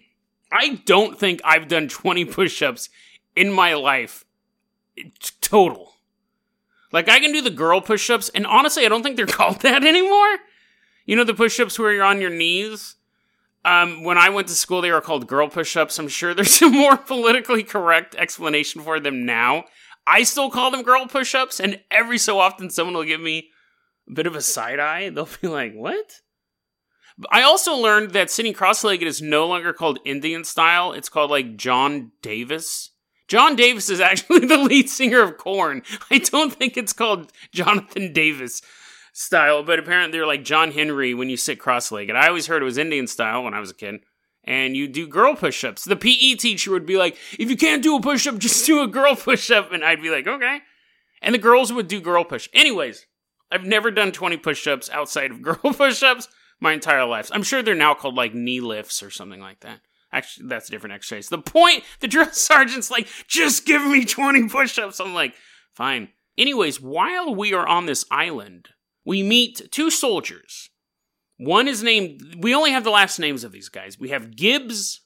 I 0.52 0.82
don't 0.84 1.18
think 1.18 1.40
I've 1.44 1.66
done 1.66 1.88
20 1.88 2.26
push 2.26 2.60
ups 2.60 2.90
in 3.34 3.50
my 3.50 3.72
life 3.72 4.24
total. 5.40 5.94
Like 6.92 7.08
I 7.08 7.20
can 7.20 7.32
do 7.32 7.40
the 7.40 7.50
girl 7.50 7.80
push-ups, 7.80 8.30
and 8.30 8.46
honestly, 8.46 8.84
I 8.84 8.88
don't 8.88 9.02
think 9.02 9.16
they're 9.16 9.26
called 9.26 9.60
that 9.60 9.84
anymore. 9.84 10.38
You 11.06 11.16
know 11.16 11.24
the 11.24 11.34
push-ups 11.34 11.78
where 11.78 11.92
you're 11.92 12.04
on 12.04 12.20
your 12.20 12.30
knees. 12.30 12.96
Um, 13.64 14.04
when 14.04 14.16
I 14.16 14.30
went 14.30 14.48
to 14.48 14.54
school, 14.54 14.80
they 14.80 14.90
were 14.90 15.00
called 15.00 15.26
girl 15.26 15.48
push-ups. 15.48 15.98
I'm 15.98 16.08
sure 16.08 16.34
there's 16.34 16.62
a 16.62 16.68
more 16.68 16.96
politically 16.96 17.62
correct 17.62 18.14
explanation 18.14 18.82
for 18.82 19.00
them 19.00 19.26
now. 19.26 19.64
I 20.06 20.22
still 20.22 20.50
call 20.50 20.70
them 20.70 20.82
girl 20.82 21.06
push-ups, 21.06 21.60
and 21.60 21.80
every 21.90 22.18
so 22.18 22.38
often, 22.38 22.70
someone 22.70 22.94
will 22.94 23.04
give 23.04 23.20
me 23.20 23.50
a 24.08 24.14
bit 24.14 24.26
of 24.26 24.34
a 24.34 24.42
side 24.42 24.80
eye. 24.80 25.10
They'll 25.10 25.28
be 25.40 25.48
like, 25.48 25.74
"What?" 25.74 26.20
I 27.30 27.42
also 27.42 27.74
learned 27.74 28.12
that 28.12 28.30
sitting 28.30 28.54
cross-legged 28.54 29.06
is 29.06 29.20
no 29.20 29.46
longer 29.46 29.74
called 29.74 29.98
Indian 30.06 30.42
style. 30.44 30.92
It's 30.92 31.10
called 31.10 31.30
like 31.30 31.56
John 31.56 32.12
Davis. 32.22 32.90
John 33.28 33.56
Davis 33.56 33.90
is 33.90 34.00
actually 34.00 34.46
the 34.46 34.56
lead 34.56 34.88
singer 34.88 35.20
of 35.20 35.36
Korn. 35.36 35.82
I 36.10 36.18
don't 36.18 36.52
think 36.52 36.76
it's 36.76 36.94
called 36.94 37.30
Jonathan 37.52 38.12
Davis 38.12 38.62
style, 39.12 39.62
but 39.62 39.78
apparently 39.78 40.18
they're 40.18 40.26
like 40.26 40.44
John 40.44 40.72
Henry 40.72 41.14
when 41.14 41.28
you 41.28 41.36
sit 41.36 41.58
cross 41.58 41.90
legged. 41.92 42.16
I 42.16 42.28
always 42.28 42.46
heard 42.46 42.62
it 42.62 42.66
was 42.66 42.78
Indian 42.78 43.06
style 43.06 43.44
when 43.44 43.54
I 43.54 43.60
was 43.60 43.70
a 43.70 43.74
kid. 43.74 44.00
And 44.44 44.76
you 44.76 44.88
do 44.88 45.06
girl 45.06 45.36
push 45.36 45.64
ups. 45.64 45.84
The 45.84 45.96
PE 45.96 46.34
teacher 46.36 46.70
would 46.70 46.86
be 46.86 46.96
like, 46.96 47.16
if 47.38 47.50
you 47.50 47.56
can't 47.56 47.82
do 47.82 47.96
a 47.96 48.00
push 48.00 48.26
up, 48.26 48.38
just 48.38 48.64
do 48.64 48.82
a 48.82 48.88
girl 48.88 49.14
push 49.14 49.50
up. 49.50 49.70
And 49.70 49.84
I'd 49.84 50.02
be 50.02 50.10
like, 50.10 50.26
okay. 50.26 50.60
And 51.20 51.34
the 51.34 51.38
girls 51.38 51.72
would 51.72 51.88
do 51.88 52.00
girl 52.00 52.24
push. 52.24 52.48
Anyways, 52.54 53.06
I've 53.52 53.64
never 53.64 53.90
done 53.90 54.12
20 54.12 54.38
push 54.38 54.66
ups 54.66 54.88
outside 54.90 55.30
of 55.30 55.42
girl 55.42 55.56
push 55.56 56.02
ups 56.02 56.28
my 56.58 56.72
entire 56.72 57.04
life. 57.04 57.30
I'm 57.32 57.42
sure 57.42 57.62
they're 57.62 57.74
now 57.74 57.94
called 57.94 58.14
like 58.14 58.34
knee 58.34 58.60
lifts 58.60 59.02
or 59.02 59.10
something 59.10 59.40
like 59.40 59.60
that. 59.60 59.80
Actually, 60.12 60.48
that's 60.48 60.68
a 60.68 60.70
different 60.72 60.94
exercise. 60.94 61.28
The 61.28 61.38
point, 61.38 61.84
the 62.00 62.08
drill 62.08 62.26
sergeant's 62.32 62.90
like, 62.90 63.08
just 63.28 63.66
give 63.66 63.82
me 63.82 64.04
20 64.04 64.48
push 64.48 64.78
ups. 64.78 65.00
I'm 65.00 65.14
like, 65.14 65.34
fine. 65.72 66.08
Anyways, 66.38 66.80
while 66.80 67.34
we 67.34 67.52
are 67.52 67.66
on 67.66 67.86
this 67.86 68.04
island, 68.10 68.70
we 69.10 69.24
meet 69.24 69.72
two 69.72 69.90
soldiers. 69.90 70.70
One 71.36 71.66
is 71.66 71.82
named, 71.82 72.36
we 72.38 72.54
only 72.54 72.70
have 72.70 72.84
the 72.84 72.90
last 72.90 73.18
names 73.18 73.42
of 73.42 73.50
these 73.50 73.68
guys. 73.68 73.98
We 73.98 74.10
have 74.10 74.36
Gibbs 74.36 75.00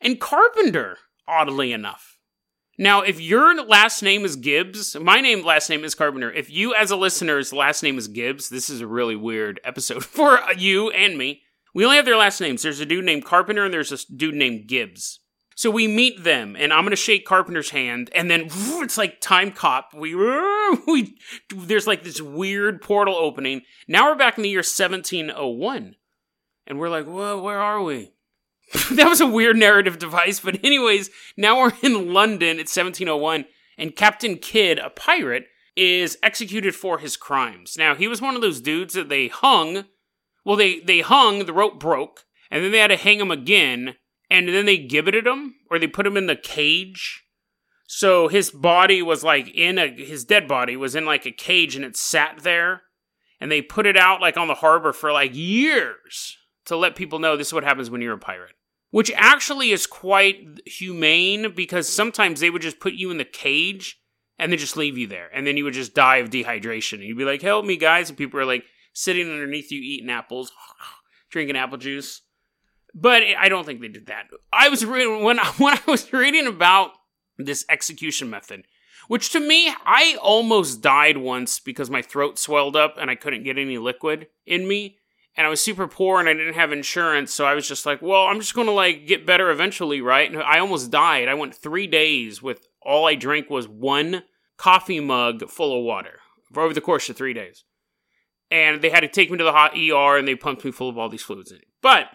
and 0.00 0.20
Carpenter, 0.20 0.98
oddly 1.28 1.72
enough. 1.72 2.18
Now, 2.80 3.02
if 3.02 3.20
your 3.20 3.64
last 3.64 4.02
name 4.02 4.24
is 4.24 4.34
Gibbs, 4.34 4.96
my 4.96 5.20
name 5.20 5.44
last 5.44 5.70
name 5.70 5.84
is 5.84 5.94
Carpenter. 5.94 6.32
If 6.32 6.50
you 6.50 6.74
as 6.74 6.90
a 6.90 6.96
listener's 6.96 7.52
last 7.52 7.84
name 7.84 7.96
is 7.96 8.08
Gibbs, 8.08 8.48
this 8.48 8.68
is 8.68 8.80
a 8.80 8.88
really 8.88 9.14
weird 9.14 9.60
episode 9.62 10.04
for 10.16 10.40
you 10.56 10.90
and 10.90 11.16
me. 11.16 11.42
We 11.72 11.84
only 11.84 11.94
have 11.94 12.06
their 12.06 12.16
last 12.16 12.40
names. 12.40 12.62
There's 12.62 12.80
a 12.80 12.86
dude 12.86 13.04
named 13.04 13.24
Carpenter 13.24 13.64
and 13.64 13.72
there's 13.72 13.92
a 13.92 14.12
dude 14.16 14.34
named 14.34 14.66
Gibbs. 14.66 15.20
So 15.58 15.72
we 15.72 15.88
meet 15.88 16.22
them, 16.22 16.54
and 16.56 16.72
I'm 16.72 16.84
gonna 16.84 16.94
shake 16.94 17.26
Carpenter's 17.26 17.70
hand, 17.70 18.10
and 18.14 18.30
then 18.30 18.42
it's 18.48 18.96
like 18.96 19.20
time 19.20 19.50
cop. 19.50 19.92
We 19.92 20.14
we 20.86 21.18
there's 21.52 21.88
like 21.88 22.04
this 22.04 22.20
weird 22.20 22.80
portal 22.80 23.16
opening. 23.16 23.62
Now 23.88 24.08
we're 24.08 24.14
back 24.14 24.38
in 24.38 24.44
the 24.44 24.50
year 24.50 24.58
1701, 24.58 25.96
and 26.68 26.78
we're 26.78 26.88
like, 26.88 27.06
whoa, 27.06 27.42
where 27.42 27.60
are 27.60 27.82
we? 27.82 28.12
that 28.92 29.08
was 29.08 29.20
a 29.20 29.26
weird 29.26 29.56
narrative 29.56 29.98
device, 29.98 30.38
but 30.38 30.64
anyways, 30.64 31.10
now 31.36 31.58
we're 31.58 31.72
in 31.82 32.12
London. 32.12 32.60
It's 32.60 32.76
1701, 32.76 33.44
and 33.76 33.96
Captain 33.96 34.36
Kidd, 34.36 34.78
a 34.78 34.90
pirate, 34.90 35.46
is 35.74 36.18
executed 36.22 36.76
for 36.76 37.00
his 37.00 37.16
crimes. 37.16 37.74
Now 37.76 37.96
he 37.96 38.06
was 38.06 38.22
one 38.22 38.36
of 38.36 38.42
those 38.42 38.60
dudes 38.60 38.94
that 38.94 39.08
they 39.08 39.26
hung 39.26 39.86
well, 40.44 40.56
they 40.56 40.78
they 40.78 41.00
hung, 41.00 41.46
the 41.46 41.52
rope 41.52 41.80
broke, 41.80 42.26
and 42.48 42.62
then 42.62 42.70
they 42.70 42.78
had 42.78 42.86
to 42.86 42.96
hang 42.96 43.18
him 43.18 43.32
again, 43.32 43.96
and 44.30 44.48
then 44.48 44.66
they 44.66 44.78
gibbeted 44.78 45.26
him, 45.26 45.54
or 45.70 45.78
they 45.78 45.86
put 45.86 46.06
him 46.06 46.16
in 46.16 46.26
the 46.26 46.36
cage. 46.36 47.24
So 47.86 48.28
his 48.28 48.50
body 48.50 49.00
was 49.00 49.24
like 49.24 49.48
in 49.54 49.78
a 49.78 49.88
his 49.88 50.24
dead 50.24 50.46
body 50.46 50.76
was 50.76 50.94
in 50.94 51.04
like 51.04 51.24
a 51.26 51.32
cage, 51.32 51.74
and 51.74 51.84
it 51.84 51.96
sat 51.96 52.40
there, 52.42 52.82
and 53.40 53.50
they 53.50 53.62
put 53.62 53.86
it 53.86 53.96
out 53.96 54.20
like 54.20 54.36
on 54.36 54.48
the 54.48 54.54
harbor 54.54 54.92
for 54.92 55.12
like 55.12 55.34
years 55.34 56.36
to 56.66 56.76
let 56.76 56.96
people 56.96 57.18
know 57.18 57.36
this 57.36 57.48
is 57.48 57.52
what 57.52 57.64
happens 57.64 57.90
when 57.90 58.02
you're 58.02 58.14
a 58.14 58.18
pirate. 58.18 58.54
Which 58.90 59.10
actually 59.16 59.70
is 59.70 59.86
quite 59.86 60.60
humane 60.66 61.52
because 61.54 61.88
sometimes 61.88 62.40
they 62.40 62.50
would 62.50 62.62
just 62.62 62.80
put 62.80 62.94
you 62.94 63.10
in 63.10 63.18
the 63.18 63.24
cage 63.24 64.00
and 64.38 64.52
then 64.52 64.58
just 64.58 64.76
leave 64.76 64.96
you 64.96 65.06
there. 65.06 65.28
And 65.34 65.46
then 65.46 65.56
you 65.56 65.64
would 65.64 65.74
just 65.74 65.94
die 65.94 66.18
of 66.18 66.30
dehydration. 66.30 66.94
And 66.94 67.02
you'd 67.02 67.18
be 67.18 67.24
like, 67.24 67.42
help 67.42 67.66
me, 67.66 67.76
guys. 67.76 68.08
And 68.08 68.16
people 68.16 68.40
are 68.40 68.46
like 68.46 68.64
sitting 68.92 69.30
underneath 69.30 69.70
you 69.70 69.80
eating 69.80 70.10
apples, 70.10 70.52
drinking 71.30 71.56
apple 71.56 71.78
juice. 71.78 72.22
But 72.94 73.22
I 73.22 73.48
don't 73.48 73.64
think 73.64 73.80
they 73.80 73.88
did 73.88 74.06
that. 74.06 74.26
I 74.52 74.68
was 74.68 74.84
reading, 74.84 75.22
when, 75.22 75.38
when 75.58 75.74
I 75.74 75.82
was 75.86 76.12
reading 76.12 76.46
about 76.46 76.92
this 77.36 77.64
execution 77.68 78.30
method, 78.30 78.64
which 79.08 79.30
to 79.30 79.40
me, 79.40 79.72
I 79.86 80.16
almost 80.20 80.82
died 80.82 81.16
once 81.16 81.60
because 81.60 81.88
my 81.90 82.02
throat 82.02 82.38
swelled 82.38 82.76
up 82.76 82.96
and 82.98 83.10
I 83.10 83.14
couldn't 83.14 83.44
get 83.44 83.58
any 83.58 83.78
liquid 83.78 84.26
in 84.46 84.66
me 84.66 84.98
and 85.38 85.46
I 85.46 85.50
was 85.50 85.62
super 85.62 85.86
poor 85.86 86.18
and 86.18 86.28
I 86.28 86.32
didn't 86.32 86.54
have 86.54 86.72
insurance, 86.72 87.32
so 87.32 87.46
I 87.46 87.54
was 87.54 87.68
just 87.68 87.86
like, 87.86 88.02
well, 88.02 88.26
I'm 88.26 88.40
just 88.40 88.54
gonna 88.54 88.72
like 88.72 89.06
get 89.06 89.24
better 89.24 89.50
eventually, 89.50 90.00
right? 90.00 90.28
And 90.28 90.42
I 90.42 90.58
almost 90.58 90.90
died. 90.90 91.28
I 91.28 91.34
went 91.34 91.54
three 91.54 91.86
days 91.86 92.42
with 92.42 92.66
all 92.82 93.06
I 93.06 93.14
drank 93.14 93.48
was 93.48 93.68
one 93.68 94.24
coffee 94.56 94.98
mug 94.98 95.48
full 95.48 95.78
of 95.78 95.84
water 95.84 96.18
for 96.52 96.64
over 96.64 96.74
the 96.74 96.80
course 96.80 97.08
of 97.08 97.16
three 97.16 97.34
days. 97.34 97.62
And 98.50 98.82
they 98.82 98.90
had 98.90 99.00
to 99.00 99.08
take 99.08 99.30
me 99.30 99.38
to 99.38 99.44
the 99.44 99.52
hot 99.52 99.76
ER 99.76 100.18
and 100.18 100.26
they 100.26 100.34
pumped 100.34 100.64
me 100.64 100.72
full 100.72 100.88
of 100.88 100.98
all 100.98 101.08
these 101.08 101.22
fluids 101.22 101.52
in 101.52 101.58
it. 101.58 101.68
But 101.82 102.06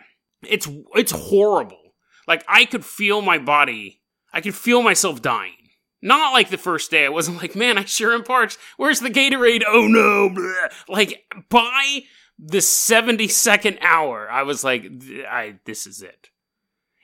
it's 0.49 0.67
it's 0.95 1.11
horrible. 1.11 1.93
Like 2.27 2.43
I 2.47 2.65
could 2.65 2.85
feel 2.85 3.21
my 3.21 3.37
body, 3.37 4.01
I 4.31 4.41
could 4.41 4.55
feel 4.55 4.81
myself 4.81 5.21
dying. 5.21 5.53
Not 6.01 6.33
like 6.33 6.49
the 6.49 6.57
first 6.57 6.91
day. 6.91 7.05
I 7.05 7.09
wasn't 7.09 7.41
like, 7.41 7.55
man, 7.55 7.77
I 7.77 7.85
sure 7.85 8.13
am 8.13 8.23
parched. 8.23 8.57
Where's 8.75 8.99
the 8.99 9.09
Gatorade? 9.09 9.63
Oh 9.65 9.87
no. 9.87 10.35
Like 10.89 11.23
by 11.49 12.01
the 12.37 12.57
72nd 12.57 13.81
hour, 13.81 14.29
I 14.29 14.43
was 14.43 14.65
like, 14.65 14.85
I, 15.29 15.59
this 15.65 15.87
is 15.87 16.01
it. 16.01 16.29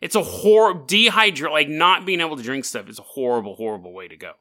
It's 0.01 0.15
a 0.15 0.23
horrible, 0.23 0.85
dehydrate, 0.85 1.51
like 1.51 1.69
not 1.69 2.05
being 2.05 2.21
able 2.21 2.37
to 2.37 2.43
drink 2.43 2.65
stuff 2.65 2.89
is 2.89 2.99
a 2.99 3.03
horrible, 3.03 3.55
horrible 3.55 3.93
way 3.93 4.07
to 4.07 4.17
go. 4.17 4.33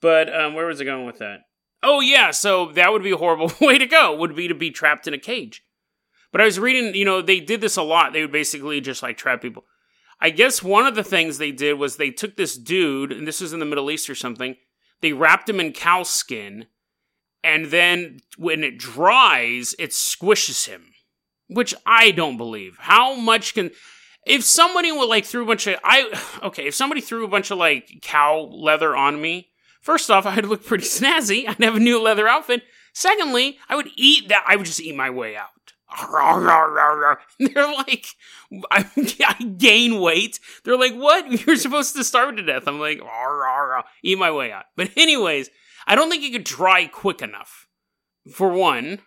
But 0.00 0.34
um, 0.34 0.54
where 0.54 0.66
was 0.66 0.80
I 0.80 0.84
going 0.84 1.06
with 1.06 1.18
that? 1.18 1.40
Oh, 1.82 2.00
yeah, 2.00 2.30
so 2.30 2.72
that 2.72 2.92
would 2.92 3.02
be 3.02 3.12
a 3.12 3.16
horrible 3.16 3.52
way 3.60 3.78
to 3.78 3.86
go, 3.86 4.14
would 4.16 4.36
be 4.36 4.48
to 4.48 4.54
be 4.54 4.70
trapped 4.70 5.06
in 5.06 5.14
a 5.14 5.18
cage. 5.18 5.64
But 6.32 6.40
I 6.40 6.44
was 6.44 6.58
reading, 6.58 6.94
you 6.94 7.04
know, 7.04 7.22
they 7.22 7.40
did 7.40 7.60
this 7.60 7.76
a 7.76 7.82
lot. 7.82 8.12
They 8.12 8.20
would 8.20 8.32
basically 8.32 8.80
just 8.80 9.02
like 9.02 9.16
trap 9.16 9.42
people. 9.42 9.64
I 10.20 10.30
guess 10.30 10.62
one 10.62 10.86
of 10.86 10.94
the 10.94 11.04
things 11.04 11.38
they 11.38 11.52
did 11.52 11.74
was 11.74 11.96
they 11.96 12.10
took 12.10 12.36
this 12.36 12.56
dude, 12.56 13.12
and 13.12 13.26
this 13.26 13.40
was 13.40 13.52
in 13.52 13.60
the 13.60 13.66
Middle 13.66 13.90
East 13.90 14.08
or 14.08 14.14
something, 14.14 14.56
they 15.02 15.12
wrapped 15.12 15.48
him 15.48 15.60
in 15.60 15.72
cow 15.72 16.02
skin 16.02 16.66
and 17.46 17.66
then 17.66 18.18
when 18.36 18.64
it 18.64 18.76
dries, 18.76 19.76
it 19.78 19.90
squishes 19.90 20.66
him, 20.66 20.92
which 21.46 21.76
I 21.86 22.10
don't 22.10 22.36
believe. 22.36 22.76
How 22.80 23.14
much 23.14 23.54
can 23.54 23.70
if 24.26 24.42
somebody 24.42 24.90
would 24.90 25.08
like 25.08 25.24
threw 25.24 25.44
a 25.44 25.46
bunch 25.46 25.68
of 25.68 25.78
I 25.84 26.10
okay, 26.42 26.66
if 26.66 26.74
somebody 26.74 27.00
threw 27.00 27.24
a 27.24 27.28
bunch 27.28 27.52
of 27.52 27.58
like 27.58 28.00
cow 28.02 28.50
leather 28.52 28.96
on 28.96 29.22
me, 29.22 29.50
first 29.80 30.10
off, 30.10 30.26
I'd 30.26 30.44
look 30.44 30.66
pretty 30.66 30.84
snazzy. 30.84 31.48
I'd 31.48 31.62
have 31.62 31.76
a 31.76 31.80
new 31.80 32.02
leather 32.02 32.26
outfit. 32.26 32.62
Secondly, 32.92 33.58
I 33.68 33.76
would 33.76 33.90
eat 33.94 34.28
that. 34.28 34.44
I 34.48 34.56
would 34.56 34.66
just 34.66 34.80
eat 34.80 34.96
my 34.96 35.10
way 35.10 35.36
out. 35.36 35.74
They're 37.38 37.72
like, 37.72 38.06
I, 38.70 38.90
I, 39.26 39.44
gain 39.44 40.00
weight. 40.00 40.40
They're 40.64 40.78
like, 40.78 40.94
what? 40.94 41.30
You're 41.46 41.56
supposed 41.56 41.94
to 41.96 42.04
starve 42.04 42.36
to 42.36 42.42
death. 42.42 42.66
I'm 42.66 42.80
like, 42.80 43.00
eat 44.02 44.18
my 44.18 44.30
way 44.30 44.52
out. 44.52 44.64
But 44.76 44.90
anyways, 44.96 45.50
I 45.86 45.94
don't 45.94 46.10
think 46.10 46.24
it 46.24 46.32
could 46.32 46.44
dry 46.44 46.86
quick 46.86 47.22
enough. 47.22 47.66
For 48.32 48.50
one. 48.50 49.00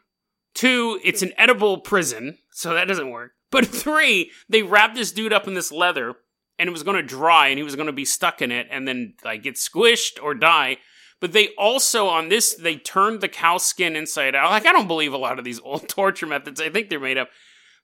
Two, 0.55 1.00
it's 1.03 1.21
an 1.21 1.31
edible 1.38 1.77
prison, 1.77 2.38
so 2.51 2.74
that 2.74 2.88
doesn't 2.88 3.12
work. 3.12 3.31
But 3.51 3.67
three, 3.67 4.31
they 4.50 4.63
wrapped 4.63 4.95
this 4.95 5.12
dude 5.12 5.31
up 5.31 5.48
in 5.48 5.53
this 5.53 5.71
leather 5.71 6.15
and 6.57 6.67
it 6.67 6.71
was 6.71 6.83
going 6.83 6.98
to 6.98 7.03
dry 7.03 7.48
and 7.48 7.57
he 7.57 7.63
was 7.63 7.75
going 7.75 7.88
to 7.88 7.93
be 7.93 8.05
stuck 8.05 8.41
in 8.41 8.51
it 8.51 8.67
and 8.69 8.88
then 8.88 9.13
like 9.24 9.43
get 9.43 9.55
squished 9.55 10.21
or 10.21 10.33
die. 10.33 10.77
But 11.20 11.34
they 11.34 11.50
also 11.58 12.08
on 12.08 12.30
this 12.30 12.56
they 12.56 12.76
turned 12.78 13.22
the 13.22 13.28
cow 13.28 13.58
skin 13.58 13.96
inside 13.96 14.36
out. 14.36 14.52
Like 14.52 14.66
I 14.66 14.72
don't 14.72 14.88
believe 14.88 15.14
a 15.14 15.18
lot 15.18 15.40
of 15.40 15.46
these 15.46 15.60
old 15.64 15.88
torture 15.90 16.28
methods. 16.28 16.62
I 16.62 16.70
think 16.70 16.90
they're 16.90 17.00
made 17.00 17.18
up. 17.18 17.30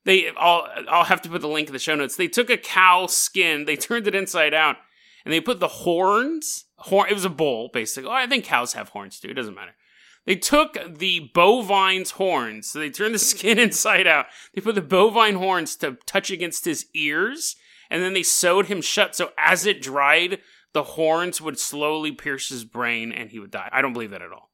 They 0.03 0.29
I'll 0.37 0.67
I'll 0.89 1.05
have 1.05 1.21
to 1.23 1.29
put 1.29 1.41
the 1.41 1.47
link 1.47 1.67
in 1.67 1.73
the 1.73 1.79
show 1.79 1.95
notes. 1.95 2.15
They 2.15 2.27
took 2.27 2.49
a 2.49 2.57
cow 2.57 3.07
skin, 3.07 3.65
they 3.65 3.75
turned 3.75 4.07
it 4.07 4.15
inside 4.15 4.53
out, 4.53 4.77
and 5.23 5.33
they 5.33 5.41
put 5.41 5.59
the 5.59 5.67
horns 5.67 6.65
horn. 6.77 7.09
It 7.09 7.13
was 7.13 7.25
a 7.25 7.29
bull, 7.29 7.69
basically. 7.73 8.09
Oh, 8.09 8.13
I 8.13 8.27
think 8.27 8.45
cows 8.45 8.73
have 8.73 8.89
horns 8.89 9.19
too. 9.19 9.29
It 9.29 9.35
doesn't 9.35 9.55
matter. 9.55 9.73
They 10.25 10.35
took 10.35 10.77
the 10.97 11.31
bovine's 11.35 12.11
horns, 12.11 12.69
so 12.71 12.79
they 12.79 12.89
turned 12.89 13.13
the 13.13 13.19
skin 13.33 13.59
inside 13.59 14.07
out. 14.07 14.27
They 14.53 14.61
put 14.61 14.75
the 14.75 14.81
bovine 14.81 15.35
horns 15.35 15.75
to 15.77 15.97
touch 16.05 16.31
against 16.31 16.65
his 16.65 16.85
ears, 16.93 17.55
and 17.89 18.01
then 18.01 18.13
they 18.13 18.23
sewed 18.23 18.67
him 18.67 18.81
shut. 18.81 19.15
So 19.15 19.31
as 19.37 19.65
it 19.65 19.81
dried, 19.81 20.39
the 20.75 20.83
horns 20.83 21.39
would 21.39 21.57
slowly 21.57 22.11
pierce 22.11 22.49
his 22.49 22.65
brain, 22.65 23.13
and 23.13 23.29
he 23.29 23.39
would 23.39 23.49
die. 23.49 23.69
I 23.71 23.81
don't 23.81 23.93
believe 23.93 24.11
that 24.11 24.21
at 24.21 24.33
all. 24.33 24.51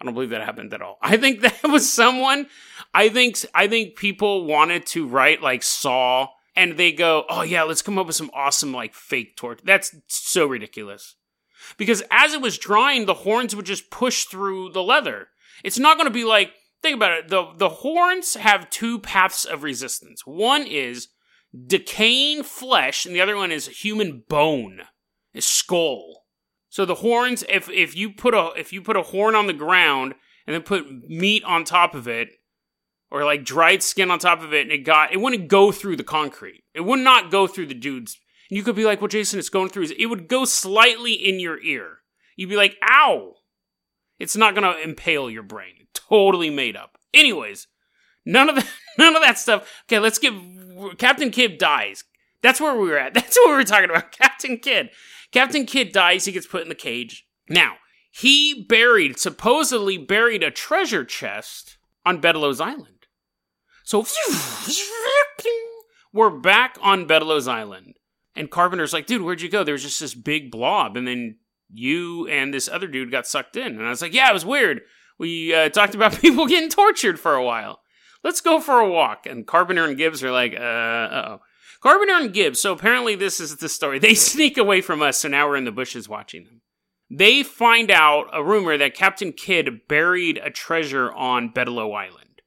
I 0.00 0.04
don't 0.06 0.14
believe 0.14 0.30
that 0.30 0.40
happened 0.40 0.72
at 0.72 0.80
all. 0.80 0.96
I 1.02 1.18
think 1.18 1.40
that 1.42 1.62
was 1.64 1.92
someone. 1.92 2.46
I 2.94 3.10
think 3.10 3.36
I 3.54 3.68
think 3.68 3.96
people 3.96 4.46
wanted 4.46 4.86
to 4.86 5.06
write 5.06 5.42
like 5.42 5.62
Saw, 5.62 6.28
and 6.56 6.78
they 6.78 6.90
go, 6.90 7.26
"Oh 7.28 7.42
yeah, 7.42 7.64
let's 7.64 7.82
come 7.82 7.98
up 7.98 8.06
with 8.06 8.16
some 8.16 8.30
awesome 8.32 8.72
like 8.72 8.94
fake 8.94 9.36
torture." 9.36 9.62
That's 9.62 9.94
so 10.06 10.46
ridiculous 10.46 11.16
because 11.76 12.02
as 12.10 12.32
it 12.32 12.40
was 12.40 12.56
drying, 12.56 13.04
the 13.04 13.12
horns 13.12 13.54
would 13.54 13.66
just 13.66 13.90
push 13.90 14.24
through 14.24 14.70
the 14.70 14.82
leather. 14.82 15.28
It's 15.62 15.78
not 15.78 15.98
going 15.98 16.08
to 16.08 16.14
be 16.14 16.24
like, 16.24 16.52
think 16.82 16.96
about 16.96 17.12
it. 17.12 17.28
The, 17.28 17.52
the 17.58 17.68
horns 17.68 18.34
have 18.36 18.70
two 18.70 18.98
paths 19.00 19.44
of 19.44 19.62
resistance. 19.62 20.26
One 20.26 20.66
is 20.66 21.08
decaying 21.66 22.44
flesh, 22.44 23.04
and 23.04 23.14
the 23.14 23.20
other 23.20 23.36
one 23.36 23.52
is 23.52 23.66
human 23.66 24.24
bone, 24.28 24.82
a 25.34 25.40
skull. 25.40 26.24
So 26.68 26.84
the 26.84 26.96
horns, 26.96 27.44
if, 27.48 27.68
if 27.68 27.96
you 27.96 28.10
put 28.10 28.34
a, 28.34 28.50
if 28.56 28.72
you 28.72 28.82
put 28.82 28.96
a 28.96 29.02
horn 29.02 29.34
on 29.34 29.46
the 29.46 29.52
ground 29.52 30.14
and 30.46 30.54
then 30.54 30.62
put 30.62 30.86
meat 31.08 31.44
on 31.44 31.64
top 31.64 31.94
of 31.94 32.08
it, 32.08 32.28
or 33.10 33.24
like 33.24 33.44
dried 33.44 33.82
skin 33.82 34.10
on 34.10 34.18
top 34.18 34.42
of 34.42 34.54
it, 34.54 34.62
and 34.62 34.72
it 34.72 34.78
got, 34.78 35.12
it 35.12 35.20
wouldn't 35.20 35.48
go 35.48 35.70
through 35.70 35.96
the 35.96 36.02
concrete. 36.04 36.64
It 36.74 36.80
would 36.80 37.00
not 37.00 37.30
go 37.30 37.46
through 37.46 37.66
the 37.66 37.74
dude's 37.74 38.18
And 38.48 38.56
you 38.56 38.64
could 38.64 38.74
be 38.74 38.84
like, 38.84 39.00
well, 39.00 39.08
Jason, 39.08 39.38
it's 39.38 39.50
going 39.50 39.68
through. 39.68 39.88
It 39.98 40.06
would 40.06 40.28
go 40.28 40.46
slightly 40.46 41.12
in 41.12 41.38
your 41.38 41.60
ear. 41.62 41.98
You'd 42.36 42.48
be 42.48 42.56
like, 42.56 42.76
ow. 42.82 43.34
It's 44.18 44.36
not 44.36 44.54
to 44.54 44.80
impale 44.80 45.28
your 45.28 45.42
brain. 45.42 45.88
Totally 45.94 46.48
made 46.48 46.76
up. 46.76 46.96
Anyways, 47.12 47.66
none 48.24 48.48
of 48.48 48.56
that, 48.56 48.68
none 48.98 49.14
of 49.14 49.22
that 49.22 49.38
stuff. 49.38 49.70
Okay, 49.86 49.98
let's 49.98 50.18
get 50.18 50.32
Captain 50.96 51.30
Kidd 51.30 51.58
dies. 51.58 52.04
That's 52.42 52.60
where 52.60 52.74
we 52.74 52.88
were 52.88 52.98
at. 52.98 53.14
That's 53.14 53.36
what 53.36 53.50
we 53.50 53.56
were 53.56 53.64
talking 53.64 53.90
about. 53.90 54.12
Captain 54.12 54.58
Kidd. 54.58 54.90
Captain 55.32 55.66
Kidd 55.66 55.92
dies. 55.92 56.26
He 56.26 56.32
gets 56.32 56.46
put 56.46 56.62
in 56.62 56.68
the 56.68 56.74
cage. 56.74 57.26
Now, 57.48 57.76
he 58.10 58.64
buried, 58.68 59.18
supposedly 59.18 59.96
buried 59.96 60.42
a 60.42 60.50
treasure 60.50 61.04
chest 61.04 61.78
on 62.04 62.20
Bedloe's 62.20 62.60
Island. 62.60 63.06
So, 63.84 64.06
we're 66.12 66.30
back 66.30 66.76
on 66.80 67.06
Bedloe's 67.06 67.48
Island. 67.48 67.94
And 68.36 68.50
Carpenter's 68.50 68.92
like, 68.92 69.06
dude, 69.06 69.22
where'd 69.22 69.40
you 69.40 69.48
go? 69.48 69.64
There 69.64 69.72
was 69.72 69.82
just 69.82 70.00
this 70.00 70.14
big 70.14 70.50
blob, 70.50 70.96
and 70.96 71.06
then 71.06 71.36
you 71.70 72.28
and 72.28 72.52
this 72.52 72.68
other 72.68 72.86
dude 72.86 73.10
got 73.10 73.26
sucked 73.26 73.56
in. 73.56 73.78
And 73.78 73.86
I 73.86 73.90
was 73.90 74.02
like, 74.02 74.14
yeah, 74.14 74.30
it 74.30 74.34
was 74.34 74.44
weird. 74.44 74.82
We 75.18 75.54
uh, 75.54 75.68
talked 75.70 75.94
about 75.94 76.18
people 76.20 76.46
getting 76.46 76.70
tortured 76.70 77.18
for 77.18 77.34
a 77.34 77.44
while. 77.44 77.80
Let's 78.22 78.40
go 78.40 78.60
for 78.60 78.78
a 78.78 78.88
walk. 78.88 79.26
And 79.26 79.46
Carpenter 79.46 79.84
and 79.84 79.96
Gibbs 79.96 80.22
are 80.22 80.30
like, 80.30 80.54
uh, 80.54 80.58
oh. 80.60 81.40
Carpenter 81.82 82.14
and 82.14 82.32
Gibbs, 82.32 82.60
so 82.60 82.72
apparently 82.72 83.14
this 83.14 83.40
is 83.40 83.56
the 83.56 83.68
story. 83.68 83.98
They 84.00 84.14
sneak 84.14 84.56
away 84.56 84.80
from 84.80 85.02
us, 85.02 85.18
so 85.18 85.28
now 85.28 85.48
we're 85.48 85.56
in 85.56 85.64
the 85.64 85.72
bushes 85.72 86.08
watching 86.08 86.44
them. 86.44 86.62
They 87.10 87.42
find 87.42 87.90
out 87.90 88.28
a 88.32 88.42
rumor 88.42 88.78
that 88.78 88.94
Captain 88.94 89.32
Kidd 89.32 89.86
buried 89.88 90.38
a 90.38 90.50
treasure 90.50 91.12
on 91.12 91.52
Bedloe 91.52 91.92
Island. 91.92 92.40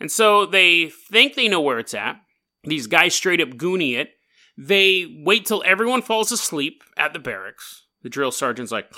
And 0.00 0.10
so 0.10 0.46
they 0.46 0.88
think 0.88 1.34
they 1.34 1.46
know 1.48 1.60
where 1.60 1.78
it's 1.78 1.94
at. 1.94 2.16
These 2.64 2.88
guys 2.88 3.14
straight 3.14 3.40
up 3.40 3.50
goonie 3.50 3.96
it 3.96 4.10
they 4.56 5.06
wait 5.24 5.46
till 5.46 5.62
everyone 5.66 6.02
falls 6.02 6.30
asleep 6.30 6.84
at 6.96 7.12
the 7.12 7.18
barracks. 7.18 7.86
The 8.02 8.08
drill 8.08 8.30
sergeant's 8.30 8.72
like, 8.72 8.92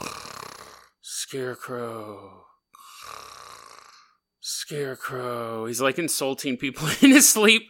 Scarecrow. 1.00 2.44
Scarecrow. 4.40 5.66
He's 5.66 5.80
like 5.80 5.99
insulting 5.99 6.56
people 6.56 6.88
in 7.00 7.11
his 7.11 7.28
sleep. 7.28 7.62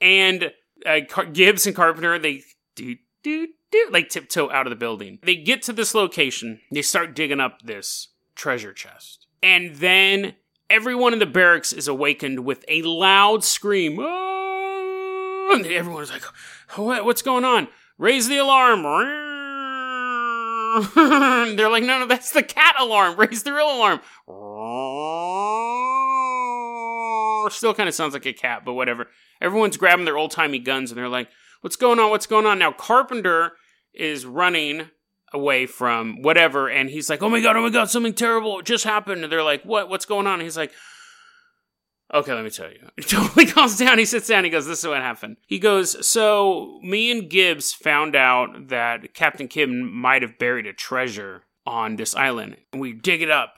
And 0.00 0.52
uh, 0.86 1.00
Gibbs 1.32 1.66
and 1.66 1.76
Carpenter, 1.76 2.18
they 2.18 2.42
do, 2.74 2.96
do, 3.22 3.48
do, 3.70 3.88
like 3.90 4.08
tiptoe 4.08 4.50
out 4.50 4.66
of 4.66 4.70
the 4.70 4.76
building. 4.76 5.18
They 5.22 5.36
get 5.36 5.62
to 5.62 5.72
this 5.72 5.94
location. 5.94 6.60
They 6.72 6.82
start 6.82 7.14
digging 7.14 7.40
up 7.40 7.62
this 7.62 8.08
treasure 8.34 8.72
chest. 8.72 9.26
And 9.42 9.76
then 9.76 10.34
everyone 10.70 11.12
in 11.12 11.18
the 11.18 11.26
barracks 11.26 11.72
is 11.72 11.88
awakened 11.88 12.44
with 12.44 12.64
a 12.68 12.82
loud 12.82 13.44
scream. 13.44 13.98
Oh! 14.00 15.50
And 15.54 15.66
everyone's 15.66 16.10
like, 16.10 16.24
what, 16.76 17.04
what's 17.04 17.22
going 17.22 17.44
on? 17.44 17.68
Raise 17.98 18.28
the 18.28 18.38
alarm. 18.38 18.82
They're 20.94 21.70
like, 21.70 21.84
no, 21.84 22.00
no, 22.00 22.06
that's 22.06 22.32
the 22.32 22.42
cat 22.42 22.74
alarm. 22.80 23.16
Raise 23.16 23.44
the 23.44 23.52
real 23.52 23.70
alarm. 23.76 24.00
Oh, 27.44 27.48
still 27.48 27.74
kind 27.74 27.88
of 27.88 27.94
sounds 27.94 28.14
like 28.14 28.26
a 28.26 28.32
cat, 28.32 28.62
but 28.64 28.74
whatever. 28.74 29.08
Everyone's 29.40 29.76
grabbing 29.76 30.04
their 30.04 30.16
old 30.16 30.30
timey 30.30 30.58
guns 30.58 30.90
and 30.90 30.98
they're 30.98 31.08
like, 31.08 31.28
"What's 31.60 31.76
going 31.76 31.98
on? 31.98 32.10
What's 32.10 32.26
going 32.26 32.46
on?" 32.46 32.58
Now 32.58 32.72
Carpenter 32.72 33.52
is 33.92 34.24
running 34.24 34.90
away 35.32 35.66
from 35.66 36.22
whatever, 36.22 36.68
and 36.68 36.88
he's 36.88 37.10
like, 37.10 37.22
"Oh 37.22 37.28
my 37.28 37.40
god, 37.40 37.56
oh 37.56 37.62
my 37.62 37.70
god, 37.70 37.90
something 37.90 38.14
terrible 38.14 38.62
just 38.62 38.84
happened." 38.84 39.22
And 39.22 39.32
they're 39.32 39.42
like, 39.42 39.62
"What? 39.64 39.88
What's 39.88 40.06
going 40.06 40.26
on?" 40.26 40.34
And 40.34 40.42
he's 40.42 40.56
like. 40.56 40.72
Okay, 42.12 42.34
let 42.34 42.44
me 42.44 42.50
tell 42.50 42.70
you. 42.70 42.78
He 42.96 43.02
totally 43.02 43.46
calms 43.46 43.78
down. 43.78 43.98
He 43.98 44.04
sits 44.04 44.28
down. 44.28 44.44
He 44.44 44.50
goes, 44.50 44.66
This 44.66 44.80
is 44.80 44.86
what 44.86 45.00
happened. 45.00 45.38
He 45.46 45.58
goes, 45.58 46.06
So, 46.06 46.78
me 46.82 47.10
and 47.10 47.30
Gibbs 47.30 47.72
found 47.72 48.14
out 48.14 48.68
that 48.68 49.14
Captain 49.14 49.48
Kidd 49.48 49.70
might 49.70 50.22
have 50.22 50.38
buried 50.38 50.66
a 50.66 50.72
treasure 50.72 51.44
on 51.66 51.96
this 51.96 52.14
island. 52.14 52.58
And 52.72 52.80
we 52.80 52.92
dig 52.92 53.22
it 53.22 53.30
up, 53.30 53.54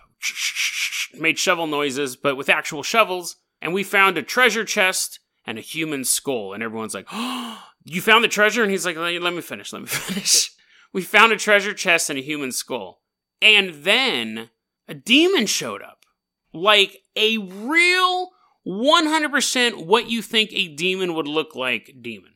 made 1.18 1.38
shovel 1.38 1.66
noises, 1.66 2.16
but 2.16 2.36
with 2.36 2.48
actual 2.48 2.82
shovels. 2.82 3.36
And 3.66 3.75
we 3.75 3.82
found 3.82 4.16
a 4.16 4.23
treasure 4.23 4.64
chest 4.64 5.18
and 5.44 5.58
a 5.58 5.61
human 5.61 6.04
skull. 6.04 6.52
And 6.52 6.62
everyone's 6.62 6.94
like, 6.94 7.08
Oh, 7.11 7.61
you 7.85 8.00
found 8.00 8.23
the 8.23 8.28
treasure? 8.28 8.62
And 8.62 8.70
he's 8.70 8.87
like, 8.87 8.96
Let 8.96 9.35
me 9.35 9.40
finish. 9.40 9.73
Let 9.73 9.82
me 9.82 9.88
finish. 9.88 10.52
we 10.92 11.02
found 11.02 11.32
a 11.32 11.37
treasure 11.37 11.75
chest 11.75 12.08
and 12.08 12.16
a 12.16 12.23
human 12.23 12.52
skull. 12.52 13.00
And 13.42 13.82
then 13.82 14.50
a 14.87 14.94
demon 14.94 15.46
showed 15.46 15.82
up. 15.82 16.06
Like 16.54 16.99
a 17.16 17.38
real 17.38 18.30
100% 18.64 19.85
what 19.85 20.08
you 20.08 20.23
think 20.23 20.50
a 20.52 20.68
demon 20.68 21.14
would 21.14 21.26
look 21.26 21.56
like 21.56 21.96
demon. 22.00 22.35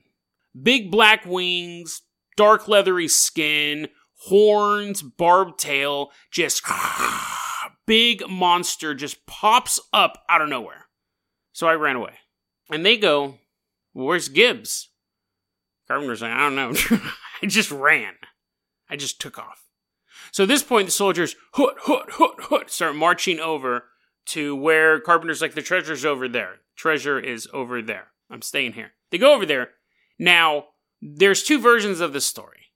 Big 0.60 0.90
black 0.90 1.24
wings, 1.24 2.02
dark 2.36 2.66
leathery 2.66 3.06
skin, 3.06 3.86
horns, 4.22 5.00
barbed 5.00 5.60
tail, 5.60 6.10
just 6.32 6.64
big 7.86 8.28
monster 8.28 8.94
just 8.94 9.26
pops 9.26 9.78
up 9.92 10.24
out 10.28 10.42
of 10.42 10.48
nowhere. 10.48 10.86
So 11.60 11.66
I 11.66 11.74
ran 11.74 11.96
away. 11.96 12.14
And 12.70 12.86
they 12.86 12.96
go, 12.96 13.34
Where's 13.92 14.30
Gibbs? 14.30 14.88
Carpenter's 15.86 16.22
like, 16.22 16.32
I 16.32 16.40
don't 16.40 16.54
know. 16.54 16.72
I 17.42 17.46
just 17.46 17.70
ran. 17.70 18.14
I 18.88 18.96
just 18.96 19.20
took 19.20 19.38
off. 19.38 19.66
So 20.32 20.44
at 20.44 20.48
this 20.48 20.62
point, 20.62 20.86
the 20.86 20.90
soldiers, 20.90 21.36
hoot, 21.56 21.74
hoot, 21.82 22.12
hoot, 22.12 22.44
hoot, 22.44 22.70
start 22.70 22.96
marching 22.96 23.40
over 23.40 23.84
to 24.28 24.56
where 24.56 25.00
Carpenter's 25.00 25.42
like, 25.42 25.52
the 25.52 25.60
treasure's 25.60 26.02
over 26.02 26.28
there. 26.28 26.60
Treasure 26.76 27.20
is 27.20 27.46
over 27.52 27.82
there. 27.82 28.06
I'm 28.30 28.40
staying 28.40 28.72
here. 28.72 28.92
They 29.10 29.18
go 29.18 29.34
over 29.34 29.44
there. 29.44 29.72
Now, 30.18 30.68
there's 31.02 31.42
two 31.42 31.60
versions 31.60 32.00
of 32.00 32.14
the 32.14 32.22
story. 32.22 32.68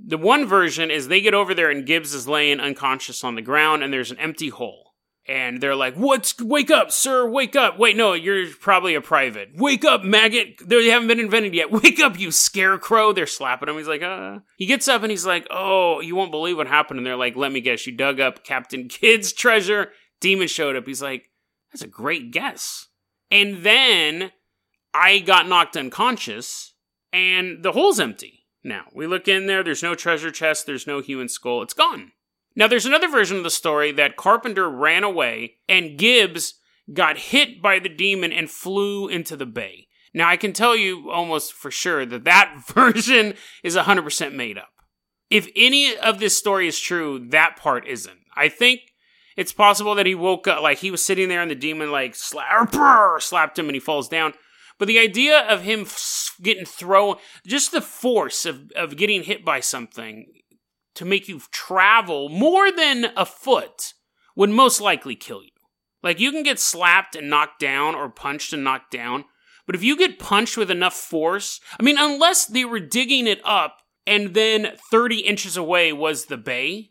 The 0.00 0.18
one 0.18 0.46
version 0.46 0.92
is 0.92 1.08
they 1.08 1.20
get 1.20 1.34
over 1.34 1.54
there 1.54 1.72
and 1.72 1.84
Gibbs 1.84 2.14
is 2.14 2.28
laying 2.28 2.60
unconscious 2.60 3.24
on 3.24 3.34
the 3.34 3.42
ground 3.42 3.82
and 3.82 3.92
there's 3.92 4.12
an 4.12 4.20
empty 4.20 4.50
hole. 4.50 4.85
And 5.28 5.60
they're 5.60 5.74
like, 5.74 5.94
What's 5.94 6.40
wake 6.40 6.70
up, 6.70 6.92
sir, 6.92 7.28
wake 7.28 7.56
up. 7.56 7.78
Wait, 7.78 7.96
no, 7.96 8.12
you're 8.12 8.46
probably 8.60 8.94
a 8.94 9.00
private. 9.00 9.50
Wake 9.56 9.84
up, 9.84 10.04
maggot. 10.04 10.60
They 10.64 10.86
haven't 10.86 11.08
been 11.08 11.20
invented 11.20 11.54
yet. 11.54 11.70
Wake 11.82 11.98
up, 11.98 12.18
you 12.18 12.30
scarecrow. 12.30 13.12
They're 13.12 13.26
slapping 13.26 13.68
him. 13.68 13.76
He's 13.76 13.88
like, 13.88 14.02
uh. 14.02 14.38
He 14.56 14.66
gets 14.66 14.86
up 14.88 15.02
and 15.02 15.10
he's 15.10 15.26
like, 15.26 15.46
Oh, 15.50 16.00
you 16.00 16.14
won't 16.14 16.30
believe 16.30 16.56
what 16.56 16.68
happened. 16.68 16.98
And 16.98 17.06
they're 17.06 17.16
like, 17.16 17.36
Let 17.36 17.52
me 17.52 17.60
guess, 17.60 17.86
you 17.86 17.96
dug 17.96 18.20
up 18.20 18.44
Captain 18.44 18.88
Kidd's 18.88 19.32
treasure 19.32 19.90
Demon 20.20 20.48
showed 20.48 20.76
up. 20.76 20.86
He's 20.86 21.02
like, 21.02 21.30
that's 21.72 21.82
a 21.82 21.88
great 21.88 22.30
guess. 22.30 22.88
And 23.30 23.62
then 23.62 24.32
I 24.94 25.18
got 25.18 25.48
knocked 25.48 25.76
unconscious, 25.76 26.74
and 27.12 27.62
the 27.62 27.72
hole's 27.72 28.00
empty. 28.00 28.46
Now, 28.64 28.84
we 28.94 29.06
look 29.06 29.28
in 29.28 29.46
there, 29.46 29.62
there's 29.62 29.82
no 29.82 29.94
treasure 29.94 30.30
chest, 30.30 30.66
there's 30.66 30.86
no 30.86 31.00
human 31.00 31.28
skull, 31.28 31.62
it's 31.62 31.74
gone. 31.74 32.12
Now, 32.56 32.66
there's 32.66 32.86
another 32.86 33.08
version 33.08 33.36
of 33.36 33.44
the 33.44 33.50
story 33.50 33.92
that 33.92 34.16
Carpenter 34.16 34.68
ran 34.68 35.04
away, 35.04 35.56
and 35.68 35.98
Gibbs 35.98 36.54
got 36.92 37.18
hit 37.18 37.60
by 37.60 37.78
the 37.78 37.90
demon 37.90 38.32
and 38.32 38.50
flew 38.50 39.08
into 39.08 39.36
the 39.36 39.46
bay. 39.46 39.88
Now, 40.14 40.28
I 40.28 40.38
can 40.38 40.54
tell 40.54 40.74
you 40.74 41.10
almost 41.10 41.52
for 41.52 41.70
sure 41.70 42.06
that 42.06 42.24
that 42.24 42.62
version 42.68 43.34
is 43.62 43.76
100% 43.76 44.34
made 44.34 44.56
up. 44.56 44.70
If 45.28 45.48
any 45.54 45.94
of 45.96 46.18
this 46.18 46.36
story 46.36 46.66
is 46.66 46.80
true, 46.80 47.26
that 47.30 47.56
part 47.56 47.86
isn't. 47.86 48.20
I 48.34 48.48
think 48.48 48.80
it's 49.36 49.52
possible 49.52 49.94
that 49.94 50.06
he 50.06 50.14
woke 50.14 50.48
up, 50.48 50.62
like 50.62 50.78
he 50.78 50.90
was 50.90 51.04
sitting 51.04 51.28
there 51.28 51.42
and 51.42 51.50
the 51.50 51.56
demon 51.56 51.90
like 51.90 52.14
slap, 52.14 52.72
slapped 53.20 53.58
him 53.58 53.66
and 53.66 53.74
he 53.76 53.80
falls 53.80 54.08
down. 54.08 54.32
But 54.78 54.88
the 54.88 54.98
idea 54.98 55.40
of 55.40 55.62
him 55.62 55.86
getting 56.42 56.64
thrown, 56.64 57.16
just 57.46 57.72
the 57.72 57.80
force 57.80 58.46
of, 58.46 58.70
of 58.76 58.96
getting 58.96 59.24
hit 59.24 59.44
by 59.44 59.60
something 59.60 60.26
to 60.96 61.04
make 61.04 61.28
you 61.28 61.40
travel 61.50 62.28
more 62.28 62.72
than 62.72 63.06
a 63.16 63.24
foot 63.24 63.94
would 64.34 64.50
most 64.50 64.80
likely 64.80 65.14
kill 65.14 65.42
you. 65.42 65.50
Like 66.02 66.20
you 66.20 66.30
can 66.30 66.42
get 66.42 66.58
slapped 66.58 67.16
and 67.16 67.30
knocked 67.30 67.58
down 67.58 67.94
or 67.94 68.08
punched 68.08 68.52
and 68.52 68.62
knocked 68.62 68.90
down. 68.90 69.24
But 69.66 69.74
if 69.74 69.82
you 69.82 69.96
get 69.96 70.18
punched 70.18 70.56
with 70.56 70.70
enough 70.70 70.94
force, 70.94 71.60
I 71.78 71.82
mean, 71.82 71.96
unless 71.98 72.46
they 72.46 72.64
were 72.64 72.78
digging 72.78 73.26
it 73.26 73.40
up 73.44 73.78
and 74.06 74.34
then 74.34 74.76
30 74.90 75.20
inches 75.20 75.56
away 75.56 75.92
was 75.92 76.26
the 76.26 76.36
bay, 76.36 76.90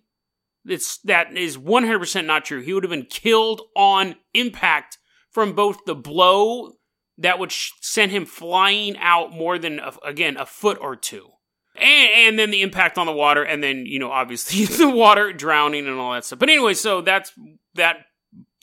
it's, 0.65 0.97
that 0.99 1.37
is 1.37 1.57
100% 1.57 2.25
not 2.25 2.43
true. 2.43 2.61
He 2.61 2.73
would 2.73 2.83
have 2.83 2.89
been 2.89 3.05
killed 3.05 3.61
on 3.75 4.15
impact 4.33 4.97
from 5.29 5.53
both 5.53 5.77
the 5.85 5.95
blow 5.95 6.73
that 7.17 7.39
would 7.39 7.51
sh- 7.51 7.71
send 7.81 8.11
him 8.11 8.25
flying 8.25 8.97
out 8.97 9.31
more 9.31 9.57
than, 9.57 9.79
a, 9.79 9.93
again, 10.03 10.35
a 10.37 10.45
foot 10.45 10.77
or 10.81 10.95
two. 10.95 11.29
And, 11.77 12.09
and 12.13 12.39
then 12.39 12.51
the 12.51 12.61
impact 12.61 12.97
on 12.97 13.05
the 13.05 13.11
water, 13.11 13.43
and 13.43 13.63
then, 13.63 13.85
you 13.85 13.99
know, 13.99 14.11
obviously 14.11 14.65
the 14.77 14.89
water 14.89 15.33
drowning 15.33 15.88
and 15.88 15.97
all 15.97 16.13
that 16.13 16.25
stuff. 16.25 16.39
But 16.39 16.49
anyway, 16.49 16.73
so 16.73 17.01
that's, 17.01 17.31
that 17.75 18.05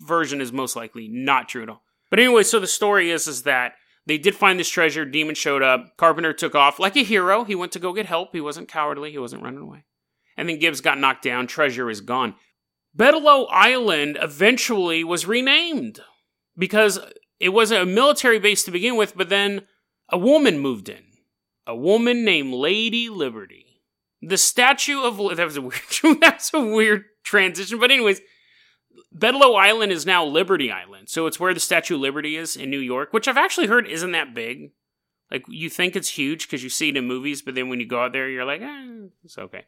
version 0.03 0.41
is 0.41 0.53
most 0.53 0.77
likely 0.77 1.09
not 1.09 1.49
true 1.49 1.63
at 1.63 1.69
all. 1.69 1.83
But 2.11 2.19
anyway, 2.19 2.43
so 2.43 2.61
the 2.61 2.67
story 2.67 3.11
is, 3.11 3.27
is 3.27 3.43
that 3.43 3.75
they 4.07 4.19
did 4.19 4.35
find 4.35 4.59
this 4.59 4.69
treasure. 4.69 5.05
Demon 5.05 5.35
showed 5.35 5.63
up. 5.63 5.97
Carpenter 5.97 6.33
took 6.33 6.55
off 6.55 6.79
like 6.79 6.97
a 6.97 7.05
hero. 7.05 7.45
He 7.45 7.55
went 7.55 7.73
to 7.73 7.79
go 7.79 7.93
get 7.93 8.07
help. 8.07 8.33
He 8.33 8.41
wasn't 8.41 8.69
cowardly. 8.69 9.11
He 9.11 9.19
wasn't 9.19 9.43
running 9.43 9.61
away 9.61 9.85
and 10.37 10.49
then 10.49 10.59
Gibbs 10.59 10.81
got 10.81 10.99
knocked 10.99 11.23
down. 11.23 11.47
Treasure 11.47 11.91
is 11.91 12.01
gone. 12.01 12.35
Bedloe 12.95 13.47
Island 13.51 14.19
eventually 14.21 15.05
was 15.05 15.27
renamed 15.27 16.01
because 16.57 16.99
it 17.41 17.51
was 17.51 17.71
a 17.71 17.87
military 17.87 18.39
base 18.39 18.65
to 18.65 18.71
begin 18.71 18.97
with, 18.97 19.17
but 19.17 19.29
then 19.29 19.63
a 20.09 20.19
woman 20.19 20.59
moved 20.59 20.89
in. 20.89 21.03
A 21.67 21.77
woman 21.77 22.25
named 22.25 22.53
Lady 22.53 23.09
Liberty. 23.09 23.83
The 24.21 24.39
statue 24.39 25.03
of 25.03 25.17
that 25.37 25.45
was 25.45 25.57
a 25.57 25.63
weird 25.63 25.81
that's 26.21 26.53
a 26.55 26.61
weird 26.61 27.05
transition, 27.25 27.79
but 27.79 27.91
anyways, 27.91 28.21
Bedloe 29.13 29.55
Island 29.55 29.93
is 29.93 30.07
now 30.07 30.25
Liberty 30.25 30.71
Island, 30.71 31.09
so 31.09 31.27
it's 31.27 31.41
where 31.41 31.55
the 31.55 31.61
Statue 31.61 31.97
of 31.97 32.01
Liberty 32.01 32.37
is 32.37 32.57
in 32.57 32.71
New 32.71 32.79
York, 32.79 33.13
which 33.13 33.27
I've 33.27 33.37
actually 33.37 33.67
heard 33.67 33.87
isn't 33.87 34.13
that 34.13 34.35
big. 34.35 34.73
Like 35.31 35.45
you 35.49 35.71
think 35.71 35.97
it's 35.97 36.09
huge 36.09 36.47
because 36.47 36.63
you 36.63 36.69
see 36.69 36.91
it 36.91 36.97
in 36.97 37.07
movies, 37.07 37.43
but 37.43 37.55
then 37.55 37.69
when 37.69 37.81
you 37.81 37.87
go 37.87 38.03
out 38.03 38.13
there, 38.13 38.29
you're 38.29 38.45
like, 38.45 38.61
eh, 38.61 39.07
it's 39.25 39.39
okay. 39.39 39.65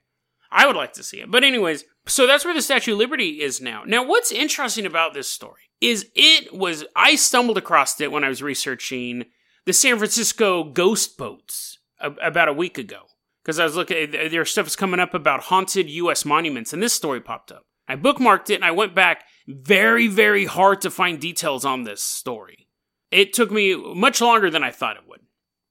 I 0.54 0.66
would 0.66 0.76
like 0.76 0.92
to 0.94 1.02
see 1.02 1.20
it. 1.20 1.30
But, 1.30 1.42
anyways, 1.42 1.84
so 2.06 2.26
that's 2.26 2.44
where 2.44 2.54
the 2.54 2.62
Statue 2.62 2.92
of 2.92 2.98
Liberty 2.98 3.42
is 3.42 3.60
now. 3.60 3.82
Now, 3.84 4.06
what's 4.06 4.30
interesting 4.30 4.86
about 4.86 5.12
this 5.12 5.28
story 5.28 5.62
is 5.80 6.10
it 6.14 6.54
was, 6.54 6.84
I 6.94 7.16
stumbled 7.16 7.58
across 7.58 8.00
it 8.00 8.12
when 8.12 8.22
I 8.22 8.28
was 8.28 8.40
researching 8.40 9.24
the 9.64 9.72
San 9.72 9.98
Francisco 9.98 10.62
ghost 10.62 11.18
boats 11.18 11.78
about 12.00 12.48
a 12.48 12.52
week 12.52 12.78
ago. 12.78 13.02
Because 13.42 13.58
I 13.58 13.64
was 13.64 13.76
looking, 13.76 14.10
their 14.10 14.44
stuff 14.44 14.66
is 14.66 14.76
coming 14.76 15.00
up 15.00 15.12
about 15.12 15.44
haunted 15.44 15.90
U.S. 15.90 16.24
monuments, 16.24 16.72
and 16.72 16.82
this 16.82 16.94
story 16.94 17.20
popped 17.20 17.52
up. 17.52 17.66
I 17.86 17.96
bookmarked 17.96 18.50
it 18.50 18.56
and 18.56 18.64
I 18.64 18.70
went 18.70 18.94
back 18.94 19.24
very, 19.46 20.06
very 20.06 20.46
hard 20.46 20.80
to 20.82 20.90
find 20.90 21.20
details 21.20 21.64
on 21.64 21.84
this 21.84 22.02
story. 22.02 22.68
It 23.10 23.32
took 23.32 23.50
me 23.50 23.76
much 23.76 24.20
longer 24.20 24.50
than 24.50 24.64
I 24.64 24.70
thought 24.70 24.96
it 24.96 25.06
would. 25.06 25.20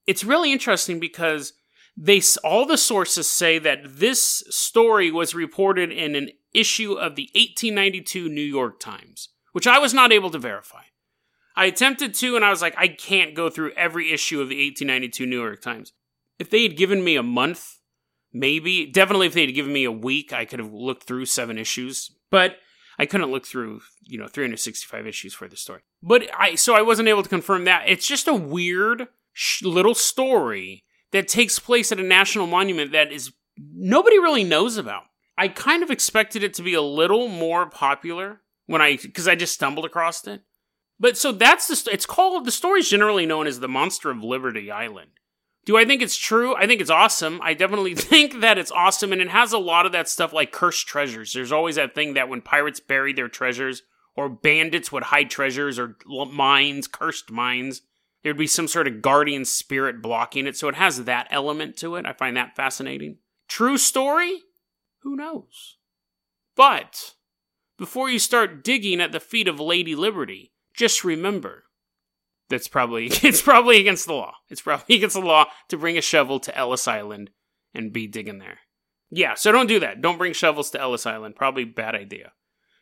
It's 0.05 0.23
really 0.23 0.51
interesting 0.51 0.99
because 0.99 1.53
they 1.97 2.21
all 2.43 2.65
the 2.65 2.77
sources 2.77 3.29
say 3.29 3.59
that 3.59 3.79
this 3.83 4.43
story 4.49 5.11
was 5.11 5.35
reported 5.35 5.91
in 5.91 6.15
an 6.15 6.29
issue 6.53 6.93
of 6.93 7.15
the 7.15 7.29
1892 7.33 8.29
New 8.29 8.41
York 8.41 8.79
Times, 8.79 9.29
which 9.51 9.67
I 9.67 9.79
was 9.79 9.93
not 9.93 10.11
able 10.11 10.29
to 10.31 10.39
verify. 10.39 10.83
I 11.55 11.65
attempted 11.65 12.13
to, 12.15 12.35
and 12.35 12.43
I 12.43 12.49
was 12.49 12.61
like, 12.61 12.73
I 12.77 12.87
can't 12.87 13.35
go 13.35 13.49
through 13.49 13.73
every 13.73 14.11
issue 14.11 14.41
of 14.41 14.49
the 14.49 14.55
1892 14.55 15.25
New 15.25 15.39
York 15.39 15.61
Times. 15.61 15.93
If 16.43 16.49
they 16.49 16.63
had 16.63 16.75
given 16.75 17.05
me 17.05 17.15
a 17.15 17.23
month, 17.23 17.79
maybe, 18.33 18.85
definitely 18.85 19.27
if 19.27 19.33
they 19.33 19.45
had 19.45 19.55
given 19.55 19.71
me 19.71 19.85
a 19.85 19.93
week, 19.93 20.33
I 20.33 20.43
could 20.43 20.59
have 20.59 20.73
looked 20.73 21.03
through 21.03 21.25
seven 21.27 21.57
issues. 21.57 22.11
But 22.29 22.57
I 22.99 23.05
couldn't 23.05 23.31
look 23.31 23.47
through, 23.47 23.79
you 24.01 24.17
know, 24.17 24.27
365 24.27 25.07
issues 25.07 25.33
for 25.33 25.47
the 25.47 25.55
story. 25.55 25.83
But 26.01 26.29
I, 26.37 26.55
so 26.55 26.75
I 26.75 26.81
wasn't 26.81 27.07
able 27.07 27.23
to 27.23 27.29
confirm 27.29 27.63
that. 27.63 27.85
It's 27.87 28.05
just 28.05 28.27
a 28.27 28.33
weird 28.33 29.07
sh- 29.31 29.63
little 29.63 29.95
story 29.95 30.83
that 31.11 31.29
takes 31.29 31.59
place 31.59 31.93
at 31.93 31.99
a 32.01 32.03
national 32.03 32.47
monument 32.47 32.91
that 32.91 33.13
is 33.13 33.31
nobody 33.57 34.19
really 34.19 34.43
knows 34.43 34.75
about. 34.75 35.03
I 35.37 35.47
kind 35.47 35.81
of 35.81 35.91
expected 35.91 36.43
it 36.43 36.53
to 36.55 36.61
be 36.61 36.73
a 36.73 36.81
little 36.81 37.29
more 37.29 37.69
popular 37.69 38.41
when 38.65 38.81
I 38.81 38.97
because 38.97 39.29
I 39.29 39.35
just 39.35 39.53
stumbled 39.53 39.85
across 39.85 40.27
it. 40.27 40.41
But 40.99 41.17
so 41.17 41.31
that's 41.31 41.69
the 41.69 41.89
it's 41.89 42.05
called 42.05 42.43
the 42.43 42.51
story 42.51 42.81
is 42.81 42.89
generally 42.89 43.25
known 43.25 43.47
as 43.47 43.61
the 43.61 43.69
Monster 43.69 44.11
of 44.11 44.21
Liberty 44.21 44.69
Island. 44.69 45.11
Do 45.65 45.77
I 45.77 45.85
think 45.85 46.01
it's 46.01 46.17
true? 46.17 46.55
I 46.55 46.67
think 46.67 46.81
it's 46.81 46.89
awesome. 46.89 47.39
I 47.41 47.53
definitely 47.53 47.95
think 47.95 48.41
that 48.41 48.57
it's 48.57 48.71
awesome 48.71 49.11
and 49.11 49.21
it 49.21 49.29
has 49.29 49.53
a 49.53 49.57
lot 49.57 49.85
of 49.85 49.91
that 49.93 50.09
stuff 50.09 50.33
like 50.33 50.51
cursed 50.51 50.87
treasures. 50.87 51.33
There's 51.33 51.51
always 51.51 51.75
that 51.75 51.95
thing 51.95 52.13
that 52.13 52.29
when 52.29 52.41
pirates 52.41 52.79
bury 52.79 53.13
their 53.13 53.29
treasures 53.29 53.83
or 54.15 54.29
bandits 54.29 54.91
would 54.91 55.03
hide 55.03 55.29
treasures 55.29 55.79
or 55.79 55.97
mines, 56.05 56.87
cursed 56.87 57.31
mines. 57.31 57.81
There'd 58.23 58.37
be 58.37 58.47
some 58.47 58.67
sort 58.67 58.87
of 58.87 59.01
guardian 59.01 59.43
spirit 59.43 60.01
blocking 60.01 60.47
it, 60.47 60.55
so 60.55 60.69
it 60.69 60.75
has 60.75 61.03
that 61.03 61.27
element 61.29 61.75
to 61.77 61.95
it. 61.95 62.05
I 62.05 62.13
find 62.13 62.37
that 62.37 62.55
fascinating. 62.55 63.17
True 63.47 63.77
story? 63.77 64.43
Who 65.01 65.15
knows? 65.15 65.77
But 66.55 67.15
before 67.77 68.09
you 68.09 68.19
start 68.19 68.63
digging 68.63 69.01
at 69.01 69.11
the 69.11 69.19
feet 69.19 69.47
of 69.47 69.59
Lady 69.59 69.95
Liberty, 69.95 70.53
just 70.73 71.03
remember 71.03 71.65
that's 72.53 72.67
probably 72.67 73.07
it's 73.23 73.41
probably 73.41 73.79
against 73.79 74.05
the 74.05 74.13
law. 74.13 74.35
It's 74.49 74.61
probably 74.61 74.95
against 74.95 75.15
the 75.15 75.21
law 75.21 75.45
to 75.69 75.77
bring 75.77 75.97
a 75.97 76.01
shovel 76.01 76.39
to 76.41 76.55
Ellis 76.55 76.87
Island 76.87 77.31
and 77.73 77.91
be 77.91 78.07
digging 78.07 78.37
there. 78.37 78.59
Yeah, 79.09 79.33
so 79.33 79.51
don't 79.51 79.67
do 79.67 79.79
that. 79.79 80.01
Don't 80.01 80.17
bring 80.17 80.33
shovels 80.33 80.69
to 80.71 80.79
Ellis 80.79 81.05
Island. 81.05 81.35
Probably 81.35 81.65
bad 81.65 81.95
idea. 81.95 82.31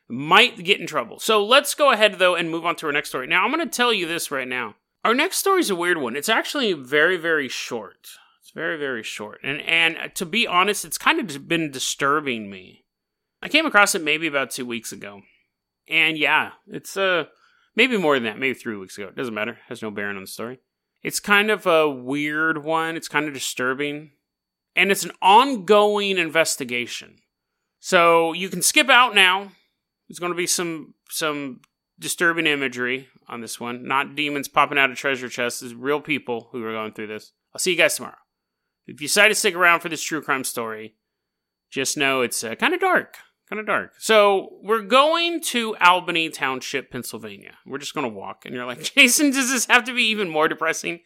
Might 0.07 0.63
get 0.63 0.79
in 0.79 0.87
trouble. 0.87 1.19
So 1.19 1.43
let's 1.43 1.73
go 1.73 1.91
ahead 1.91 2.19
though 2.19 2.35
and 2.35 2.51
move 2.51 2.65
on 2.65 2.75
to 2.77 2.87
our 2.87 2.91
next 2.91 3.09
story. 3.09 3.27
Now 3.27 3.45
I'm 3.45 3.51
going 3.51 3.65
to 3.65 3.75
tell 3.75 3.93
you 3.93 4.07
this 4.07 4.29
right 4.29 4.47
now. 4.47 4.75
Our 5.03 5.15
next 5.15 5.37
story 5.37 5.61
is 5.61 5.69
a 5.69 5.75
weird 5.75 5.97
one. 5.97 6.15
It's 6.15 6.29
actually 6.29 6.73
very 6.73 7.17
very 7.17 7.47
short. 7.47 8.09
It's 8.41 8.51
very 8.53 8.77
very 8.77 9.03
short. 9.03 9.39
And 9.41 9.61
and 9.61 10.13
to 10.15 10.25
be 10.25 10.45
honest, 10.45 10.83
it's 10.83 10.97
kind 10.97 11.19
of 11.19 11.47
been 11.47 11.71
disturbing 11.71 12.49
me. 12.49 12.83
I 13.41 13.47
came 13.47 13.65
across 13.65 13.95
it 13.95 14.03
maybe 14.03 14.27
about 14.27 14.51
2 14.51 14.65
weeks 14.65 14.91
ago. 14.91 15.21
And 15.87 16.17
yeah, 16.17 16.51
it's 16.67 16.97
uh 16.97 17.25
maybe 17.75 17.97
more 17.97 18.15
than 18.15 18.23
that, 18.23 18.39
maybe 18.39 18.53
3 18.53 18.77
weeks 18.77 18.97
ago. 18.97 19.07
It 19.07 19.15
doesn't 19.15 19.33
matter. 19.33 19.59
Has 19.67 19.81
no 19.81 19.91
bearing 19.91 20.17
on 20.17 20.23
the 20.23 20.27
story. 20.27 20.59
It's 21.03 21.19
kind 21.19 21.49
of 21.49 21.65
a 21.65 21.89
weird 21.89 22.63
one. 22.63 22.95
It's 22.95 23.07
kind 23.07 23.27
of 23.27 23.33
disturbing 23.33 24.11
and 24.75 24.91
it's 24.91 25.03
an 25.03 25.11
ongoing 25.21 26.17
investigation. 26.17 27.17
So 27.79 28.33
you 28.33 28.49
can 28.49 28.61
skip 28.61 28.89
out 28.89 29.15
now. 29.15 29.51
There's 30.07 30.19
going 30.19 30.31
to 30.31 30.37
be 30.37 30.47
some 30.47 30.93
some 31.09 31.61
disturbing 31.99 32.47
imagery 32.47 33.07
on 33.27 33.41
this 33.41 33.59
one. 33.59 33.87
Not 33.87 34.15
demons 34.15 34.47
popping 34.47 34.77
out 34.77 34.91
of 34.91 34.97
treasure 34.97 35.29
chests. 35.29 35.61
It's 35.61 35.73
real 35.73 36.01
people 36.01 36.49
who 36.51 36.63
are 36.63 36.73
going 36.73 36.93
through 36.93 37.07
this. 37.07 37.33
I'll 37.53 37.59
see 37.59 37.71
you 37.71 37.77
guys 37.77 37.95
tomorrow. 37.95 38.15
If 38.87 39.01
you 39.01 39.07
decide 39.07 39.29
to 39.29 39.35
stick 39.35 39.55
around 39.55 39.81
for 39.81 39.89
this 39.89 40.01
true 40.01 40.21
crime 40.21 40.43
story, 40.43 40.95
just 41.69 41.97
know 41.97 42.21
it's 42.21 42.43
uh, 42.43 42.55
kind 42.55 42.73
of 42.73 42.79
dark. 42.79 43.17
Kind 43.51 43.59
of 43.59 43.65
dark. 43.65 43.91
So 43.97 44.53
we're 44.63 44.81
going 44.81 45.41
to 45.41 45.75
Albany 45.81 46.29
Township, 46.29 46.89
Pennsylvania. 46.89 47.55
We're 47.65 47.79
just 47.79 47.93
going 47.93 48.09
to 48.09 48.17
walk. 48.17 48.45
And 48.45 48.55
you're 48.55 48.65
like, 48.65 48.81
Jason, 48.95 49.31
does 49.31 49.51
this 49.51 49.65
have 49.65 49.83
to 49.83 49.93
be 49.93 50.03
even 50.03 50.29
more 50.29 50.47
depressing? 50.47 51.01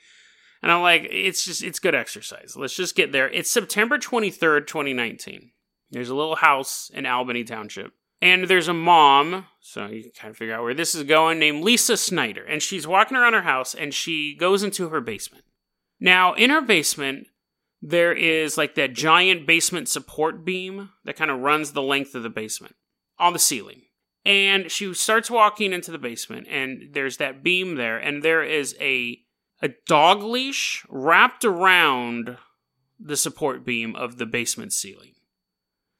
And 0.61 0.71
I'm 0.71 0.83
like, 0.83 1.07
it's 1.09 1.43
just, 1.43 1.63
it's 1.63 1.79
good 1.79 1.95
exercise. 1.95 2.55
Let's 2.55 2.75
just 2.75 2.95
get 2.95 3.11
there. 3.11 3.27
It's 3.27 3.49
September 3.49 3.97
23rd, 3.97 4.67
2019. 4.67 5.53
There's 5.89 6.09
a 6.09 6.15
little 6.15 6.35
house 6.35 6.91
in 6.93 7.07
Albany 7.07 7.43
Township. 7.43 7.93
And 8.21 8.47
there's 8.47 8.67
a 8.67 8.73
mom, 8.73 9.47
so 9.59 9.87
you 9.87 10.03
can 10.03 10.11
kind 10.11 10.31
of 10.31 10.37
figure 10.37 10.53
out 10.53 10.61
where 10.61 10.75
this 10.75 10.93
is 10.93 11.01
going, 11.01 11.39
named 11.39 11.63
Lisa 11.63 11.97
Snyder. 11.97 12.43
And 12.43 12.61
she's 12.61 12.85
walking 12.85 13.17
around 13.17 13.33
her 13.33 13.41
house 13.41 13.73
and 13.73 13.91
she 13.91 14.35
goes 14.35 14.61
into 14.61 14.89
her 14.89 15.01
basement. 15.01 15.45
Now, 15.99 16.35
in 16.35 16.51
her 16.51 16.61
basement, 16.61 17.25
there 17.87 18.13
is 18.13 18.57
like 18.57 18.73
that 18.73 18.93
giant 18.93 19.45
basement 19.45 19.87
support 19.87 20.43
beam 20.43 20.89
that 21.03 21.15
kind 21.15 21.29
of 21.29 21.41
runs 21.41 21.71
the 21.71 21.83
length 21.83 22.15
of 22.15 22.23
the 22.23 22.29
basement 22.31 22.75
on 23.19 23.31
the 23.31 23.39
ceiling. 23.39 23.83
And 24.25 24.71
she 24.71 24.91
starts 24.95 25.29
walking 25.29 25.71
into 25.71 25.91
the 25.91 25.99
basement, 25.99 26.47
and 26.49 26.89
there's 26.93 27.17
that 27.17 27.43
beam 27.43 27.75
there, 27.75 27.99
and 27.99 28.23
there 28.23 28.43
is 28.43 28.75
a 28.81 29.19
a 29.61 29.69
dog 29.85 30.23
leash 30.23 30.83
wrapped 30.89 31.45
around 31.45 32.37
the 32.99 33.15
support 33.15 33.63
beam 33.63 33.95
of 33.95 34.17
the 34.17 34.25
basement 34.25 34.73
ceiling. 34.73 35.13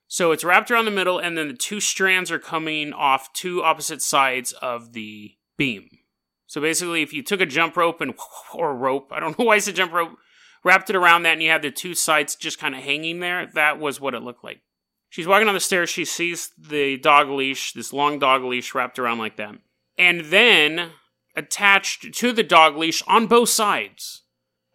So 0.07 0.31
it's 0.31 0.43
wrapped 0.43 0.71
around 0.71 0.85
the 0.85 0.91
middle, 0.91 1.19
and 1.19 1.37
then 1.37 1.49
the 1.49 1.53
two 1.53 1.79
strands 1.79 2.31
are 2.31 2.39
coming 2.39 2.93
off 2.93 3.31
two 3.33 3.63
opposite 3.63 4.01
sides 4.01 4.53
of 4.53 4.93
the 4.93 5.35
beam. 5.55 5.87
So 6.47 6.59
basically, 6.59 7.03
if 7.03 7.13
you 7.13 7.21
took 7.21 7.41
a 7.41 7.45
jump 7.45 7.77
rope 7.77 8.01
and 8.01 8.15
or 8.55 8.75
rope, 8.75 9.11
I 9.11 9.19
don't 9.19 9.37
know 9.37 9.45
why 9.45 9.57
it's 9.57 9.67
a 9.67 9.73
jump 9.73 9.93
rope, 9.93 10.17
wrapped 10.65 10.89
it 10.89 10.95
around 10.95 11.23
that, 11.23 11.33
and 11.33 11.43
you 11.43 11.49
had 11.49 11.61
the 11.61 11.71
two 11.71 11.93
sides 11.93 12.35
just 12.35 12.59
kind 12.59 12.75
of 12.75 12.81
hanging 12.81 13.19
there, 13.21 13.45
that 13.53 13.79
was 13.79 14.01
what 14.01 14.15
it 14.15 14.23
looked 14.23 14.43
like. 14.43 14.59
She's 15.09 15.27
walking 15.27 15.47
on 15.47 15.53
the 15.53 15.61
stairs. 15.61 15.89
She 15.89 16.03
sees 16.03 16.51
the 16.57 16.97
dog 16.97 17.29
leash, 17.29 17.71
this 17.71 17.93
long 17.93 18.19
dog 18.19 18.43
leash 18.43 18.75
wrapped 18.75 18.99
around 18.99 19.19
like 19.19 19.37
that. 19.37 19.55
And 19.97 20.25
then 20.25 20.89
attached 21.35 22.13
to 22.15 22.33
the 22.33 22.43
dog 22.43 22.75
leash 22.75 23.01
on 23.07 23.27
both 23.27 23.49
sides 23.49 24.23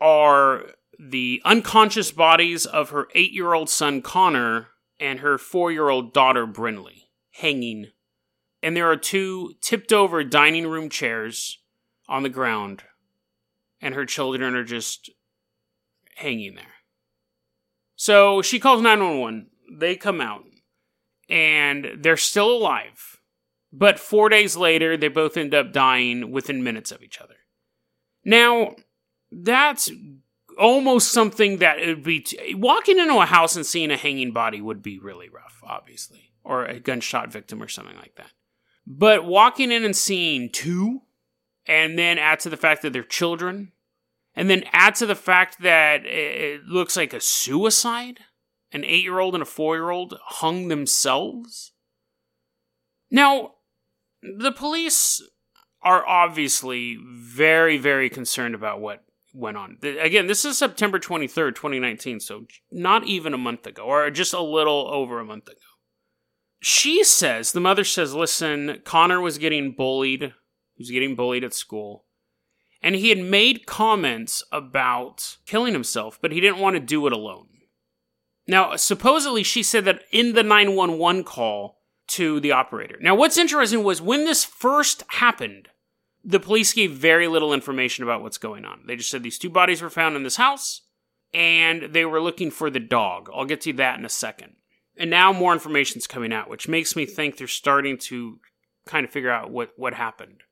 are 0.00 0.62
the 0.98 1.42
unconscious 1.44 2.12
bodies 2.12 2.64
of 2.64 2.90
her 2.90 3.08
eight 3.14 3.32
year 3.32 3.52
old 3.52 3.68
son 3.68 4.00
Connor 4.00 4.68
and 4.98 5.20
her 5.20 5.36
four 5.36 5.72
year 5.72 5.88
old 5.88 6.14
daughter 6.14 6.46
Brinley 6.46 7.08
hanging. 7.32 7.88
And 8.62 8.76
there 8.76 8.90
are 8.90 8.96
two 8.96 9.54
tipped 9.60 9.92
over 9.92 10.22
dining 10.22 10.66
room 10.66 10.88
chairs 10.88 11.58
on 12.08 12.22
the 12.22 12.28
ground, 12.28 12.82
and 13.80 13.94
her 13.94 14.04
children 14.04 14.54
are 14.54 14.64
just 14.64 15.10
hanging 16.20 16.54
there. 16.54 16.64
So 17.96 18.42
she 18.42 18.58
calls 18.58 18.82
911. 18.82 19.48
They 19.72 19.96
come 19.96 20.20
out, 20.20 20.44
and 21.28 21.86
they're 22.02 22.16
still 22.16 22.50
alive 22.50 23.10
but 23.72 24.00
four 24.00 24.28
days 24.28 24.56
later, 24.56 24.96
they 24.96 25.08
both 25.08 25.36
end 25.36 25.54
up 25.54 25.72
dying 25.72 26.30
within 26.30 26.64
minutes 26.64 26.90
of 26.90 27.02
each 27.02 27.20
other. 27.20 27.36
Now, 28.24 28.74
that's 29.30 29.90
almost 30.58 31.12
something 31.12 31.58
that 31.58 31.78
it 31.78 31.88
would 31.88 32.02
be 32.02 32.20
t- 32.20 32.54
walking 32.54 32.98
into 32.98 33.18
a 33.18 33.26
house 33.26 33.56
and 33.56 33.64
seeing 33.64 33.90
a 33.90 33.96
hanging 33.96 34.32
body 34.32 34.60
would 34.60 34.82
be 34.82 34.98
really 34.98 35.28
rough, 35.28 35.62
obviously, 35.62 36.32
or 36.42 36.64
a 36.64 36.80
gunshot 36.80 37.30
victim 37.30 37.62
or 37.62 37.68
something 37.68 37.96
like 37.96 38.16
that. 38.16 38.32
But 38.86 39.24
walking 39.24 39.70
in 39.70 39.84
and 39.84 39.96
seeing 39.96 40.50
two, 40.50 41.02
and 41.66 41.96
then 41.96 42.18
add 42.18 42.40
to 42.40 42.50
the 42.50 42.56
fact 42.56 42.82
that 42.82 42.92
they're 42.92 43.04
children, 43.04 43.70
and 44.34 44.48
then 44.48 44.64
add 44.72 44.94
to 44.96 45.06
the 45.06 45.14
fact 45.14 45.60
that 45.62 46.04
it 46.04 46.64
looks 46.66 46.96
like 46.96 47.12
a 47.12 47.20
suicide, 47.20 48.20
an 48.72 48.84
eight 48.84 49.02
year 49.02 49.18
old 49.18 49.34
and 49.34 49.42
a 49.42 49.46
four 49.46 49.76
year 49.76 49.90
old 49.90 50.18
hung 50.22 50.68
themselves. 50.68 51.72
Now, 53.10 53.54
the 54.22 54.52
police 54.52 55.22
are 55.82 56.06
obviously 56.06 56.98
very, 57.02 57.78
very 57.78 58.10
concerned 58.10 58.54
about 58.54 58.80
what 58.80 59.04
went 59.32 59.56
on. 59.56 59.78
Again, 59.82 60.26
this 60.26 60.44
is 60.44 60.58
September 60.58 60.98
23rd, 60.98 61.54
2019, 61.54 62.20
so 62.20 62.46
not 62.70 63.06
even 63.06 63.32
a 63.32 63.38
month 63.38 63.66
ago, 63.66 63.84
or 63.84 64.10
just 64.10 64.34
a 64.34 64.40
little 64.40 64.88
over 64.92 65.18
a 65.18 65.24
month 65.24 65.48
ago. 65.48 65.58
She 66.60 67.04
says, 67.04 67.52
the 67.52 67.60
mother 67.60 67.84
says, 67.84 68.14
listen, 68.14 68.82
Connor 68.84 69.20
was 69.20 69.38
getting 69.38 69.72
bullied. 69.72 70.34
He 70.74 70.82
was 70.82 70.90
getting 70.90 71.16
bullied 71.16 71.44
at 71.44 71.54
school. 71.54 72.04
And 72.82 72.94
he 72.94 73.10
had 73.10 73.18
made 73.18 73.66
comments 73.66 74.42
about 74.50 75.36
killing 75.44 75.74
himself, 75.74 76.18
but 76.20 76.32
he 76.32 76.40
didn't 76.40 76.60
want 76.60 76.74
to 76.74 76.80
do 76.80 77.06
it 77.06 77.12
alone. 77.12 77.48
Now, 78.46 78.74
supposedly, 78.76 79.42
she 79.42 79.62
said 79.62 79.84
that 79.84 80.02
in 80.10 80.32
the 80.32 80.42
911 80.42 81.24
call, 81.24 81.80
to 82.10 82.40
the 82.40 82.50
operator. 82.50 82.98
Now, 83.00 83.14
what's 83.14 83.38
interesting 83.38 83.84
was 83.84 84.02
when 84.02 84.24
this 84.24 84.44
first 84.44 85.04
happened, 85.08 85.68
the 86.24 86.40
police 86.40 86.72
gave 86.72 86.90
very 86.90 87.28
little 87.28 87.54
information 87.54 88.02
about 88.02 88.20
what's 88.20 88.36
going 88.36 88.64
on. 88.64 88.80
They 88.86 88.96
just 88.96 89.10
said 89.10 89.22
these 89.22 89.38
two 89.38 89.48
bodies 89.48 89.80
were 89.80 89.90
found 89.90 90.16
in 90.16 90.24
this 90.24 90.36
house 90.36 90.82
and 91.32 91.94
they 91.94 92.04
were 92.04 92.20
looking 92.20 92.50
for 92.50 92.68
the 92.68 92.80
dog. 92.80 93.30
I'll 93.32 93.44
get 93.44 93.60
to 93.62 93.72
that 93.74 93.98
in 93.98 94.04
a 94.04 94.10
second. 94.10 94.56
And 94.96 95.08
now 95.08 95.32
more 95.32 95.52
information's 95.52 96.08
coming 96.08 96.32
out, 96.32 96.50
which 96.50 96.68
makes 96.68 96.96
me 96.96 97.06
think 97.06 97.36
they're 97.36 97.46
starting 97.46 97.96
to 97.98 98.40
kind 98.86 99.04
of 99.04 99.12
figure 99.12 99.30
out 99.30 99.52
what, 99.52 99.70
what 99.76 99.94
happened. 99.94 100.42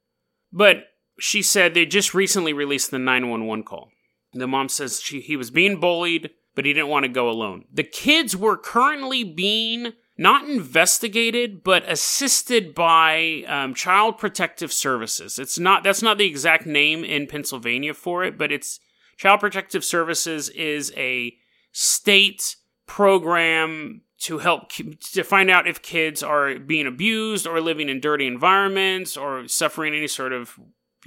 But 0.52 0.84
she 1.18 1.42
said 1.42 1.74
they 1.74 1.86
just 1.86 2.14
recently 2.14 2.52
released 2.52 2.90
the 2.90 2.98
911 2.98 3.64
call. 3.64 3.90
The 4.32 4.46
mom 4.46 4.68
says 4.68 5.00
she, 5.00 5.20
he 5.20 5.36
was 5.36 5.50
being 5.50 5.80
bullied, 5.80 6.30
but 6.54 6.64
he 6.64 6.72
didn't 6.72 6.88
want 6.88 7.04
to 7.04 7.08
go 7.08 7.28
alone. 7.30 7.64
The 7.72 7.84
kids 7.84 8.36
were 8.36 8.56
currently 8.56 9.24
being 9.24 9.92
not 10.18 10.48
investigated, 10.48 11.62
but 11.62 11.88
assisted 11.88 12.74
by 12.74 13.44
um, 13.46 13.72
Child 13.74 14.18
Protective 14.18 14.72
Services. 14.72 15.38
It's 15.38 15.58
not 15.58 15.84
that's 15.84 16.02
not 16.02 16.18
the 16.18 16.26
exact 16.26 16.66
name 16.66 17.04
in 17.04 17.28
Pennsylvania 17.28 17.94
for 17.94 18.24
it, 18.24 18.36
but 18.36 18.50
it's 18.50 18.80
Child 19.16 19.40
Protective 19.40 19.84
Services 19.84 20.48
is 20.50 20.92
a 20.96 21.34
state 21.72 22.56
program 22.86 24.02
to 24.20 24.38
help 24.38 24.70
to 24.72 25.22
find 25.22 25.48
out 25.48 25.68
if 25.68 25.80
kids 25.80 26.22
are 26.22 26.58
being 26.58 26.88
abused 26.88 27.46
or 27.46 27.60
living 27.60 27.88
in 27.88 28.00
dirty 28.00 28.26
environments 28.26 29.16
or 29.16 29.46
suffering 29.46 29.94
any 29.94 30.08
sort 30.08 30.32
of 30.32 30.58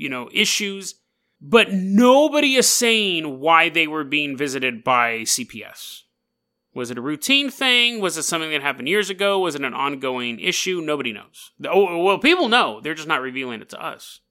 you 0.02 0.10
know 0.10 0.30
issues 0.34 0.96
but 1.44 1.72
nobody 1.74 2.56
is 2.56 2.68
saying 2.68 3.40
why 3.40 3.70
they 3.70 3.88
were 3.88 4.04
being 4.04 4.38
visited 4.38 4.84
by 4.84 5.20
CPS 5.20 6.04
was 6.74 6.90
it 6.90 6.98
a 6.98 7.02
routine 7.02 7.50
thing? 7.50 8.00
Was 8.00 8.18
it 8.18 8.24
something 8.24 8.52
that 8.52 8.62
happened 8.62 8.88
years 8.88 9.10
ago? 9.10 9.40
Was 9.40 9.56
it 9.56 9.64
an 9.64 9.74
ongoing 9.74 10.40
issue? 10.40 10.82
Nobody 10.82 11.12
knows. 11.12 11.52
Oh, 11.66 12.02
well, 12.02 12.18
people 12.18 12.48
know. 12.48 12.80
They're 12.80 12.94
just 12.94 13.08
not 13.08 13.22
revealing 13.22 13.62
it 13.62 13.70
to 13.70 13.84
us. 13.84 14.22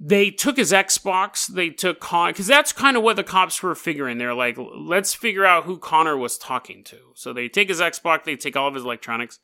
They 0.00 0.30
took 0.30 0.56
his 0.56 0.72
Xbox. 0.72 1.46
They 1.46 1.70
took 1.70 2.00
Con 2.00 2.30
because 2.30 2.46
that's 2.46 2.72
kind 2.72 2.96
of 2.96 3.02
what 3.02 3.16
the 3.16 3.24
cops 3.24 3.62
were 3.62 3.74
figuring. 3.74 4.18
They're 4.18 4.34
like, 4.34 4.56
let's 4.58 5.14
figure 5.14 5.44
out 5.44 5.64
who 5.64 5.78
Connor 5.78 6.16
was 6.16 6.38
talking 6.38 6.84
to. 6.84 6.98
So 7.14 7.32
they 7.32 7.48
take 7.48 7.68
his 7.68 7.80
Xbox. 7.80 8.24
They 8.24 8.36
take 8.36 8.56
all 8.56 8.68
of 8.68 8.74
his 8.74 8.84
electronics. 8.84 9.38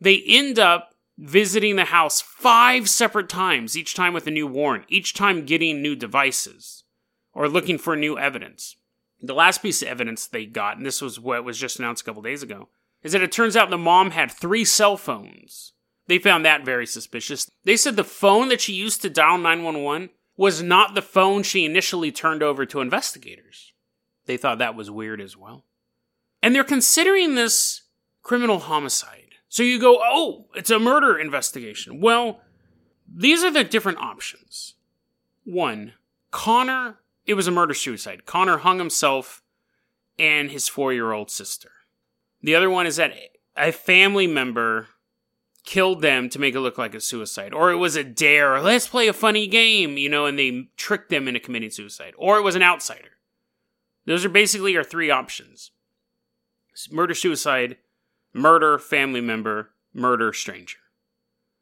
They 0.00 0.22
end 0.26 0.58
up 0.58 0.94
visiting 1.18 1.76
the 1.76 1.86
house 1.86 2.20
five 2.20 2.88
separate 2.88 3.28
times, 3.28 3.76
each 3.76 3.94
time 3.94 4.12
with 4.12 4.26
a 4.26 4.30
new 4.30 4.46
warrant, 4.46 4.84
each 4.88 5.14
time 5.14 5.44
getting 5.44 5.82
new 5.82 5.94
devices 5.94 6.84
or 7.32 7.48
looking 7.48 7.78
for 7.78 7.96
new 7.96 8.18
evidence. 8.18 8.76
The 9.20 9.34
last 9.34 9.62
piece 9.62 9.82
of 9.82 9.88
evidence 9.88 10.26
they 10.26 10.46
got, 10.46 10.76
and 10.76 10.86
this 10.86 11.02
was 11.02 11.20
what 11.20 11.44
was 11.44 11.58
just 11.58 11.78
announced 11.78 12.02
a 12.02 12.04
couple 12.06 12.22
days 12.22 12.42
ago, 12.42 12.68
is 13.02 13.12
that 13.12 13.22
it 13.22 13.32
turns 13.32 13.56
out 13.56 13.70
the 13.70 13.78
mom 13.78 14.10
had 14.10 14.30
three 14.30 14.64
cell 14.64 14.96
phones. 14.96 15.72
They 16.06 16.18
found 16.18 16.44
that 16.44 16.64
very 16.64 16.86
suspicious. 16.86 17.48
They 17.64 17.76
said 17.76 17.96
the 17.96 18.04
phone 18.04 18.48
that 18.48 18.60
she 18.60 18.72
used 18.72 19.02
to 19.02 19.10
dial 19.10 19.38
911 19.38 20.10
was 20.36 20.62
not 20.62 20.94
the 20.94 21.02
phone 21.02 21.42
she 21.42 21.64
initially 21.64 22.10
turned 22.10 22.42
over 22.42 22.64
to 22.66 22.80
investigators. 22.80 23.72
They 24.26 24.36
thought 24.36 24.58
that 24.58 24.74
was 24.74 24.90
weird 24.90 25.20
as 25.20 25.36
well. 25.36 25.66
And 26.42 26.54
they're 26.54 26.64
considering 26.64 27.34
this 27.34 27.82
criminal 28.22 28.60
homicide. 28.60 29.19
So 29.50 29.64
you 29.64 29.80
go, 29.80 29.98
oh, 30.00 30.46
it's 30.54 30.70
a 30.70 30.78
murder 30.78 31.18
investigation. 31.18 32.00
Well, 32.00 32.40
these 33.12 33.42
are 33.42 33.50
the 33.50 33.64
different 33.64 33.98
options. 33.98 34.76
One, 35.44 35.94
Connor, 36.30 37.00
it 37.26 37.34
was 37.34 37.48
a 37.48 37.50
murder 37.50 37.74
suicide. 37.74 38.26
Connor 38.26 38.58
hung 38.58 38.78
himself 38.78 39.42
and 40.20 40.52
his 40.52 40.68
four 40.68 40.92
year 40.92 41.10
old 41.10 41.32
sister. 41.32 41.72
The 42.40 42.54
other 42.54 42.70
one 42.70 42.86
is 42.86 42.94
that 42.96 43.12
a 43.56 43.72
family 43.72 44.28
member 44.28 44.86
killed 45.64 46.00
them 46.00 46.28
to 46.28 46.38
make 46.38 46.54
it 46.54 46.60
look 46.60 46.78
like 46.78 46.94
a 46.94 47.00
suicide. 47.00 47.52
Or 47.52 47.72
it 47.72 47.76
was 47.76 47.96
a 47.96 48.04
dare, 48.04 48.60
let's 48.60 48.86
play 48.86 49.08
a 49.08 49.12
funny 49.12 49.48
game, 49.48 49.96
you 49.96 50.08
know, 50.08 50.26
and 50.26 50.38
they 50.38 50.68
tricked 50.76 51.10
them 51.10 51.26
into 51.26 51.40
committing 51.40 51.70
suicide. 51.70 52.14
Or 52.16 52.38
it 52.38 52.42
was 52.42 52.54
an 52.54 52.62
outsider. 52.62 53.18
Those 54.06 54.24
are 54.24 54.30
basically 54.30 54.76
our 54.76 54.84
three 54.84 55.10
options 55.10 55.72
murder 56.90 57.14
suicide, 57.14 57.76
murder 58.32 58.78
family 58.78 59.20
member, 59.20 59.70
murder 59.92 60.32
stranger. 60.32 60.78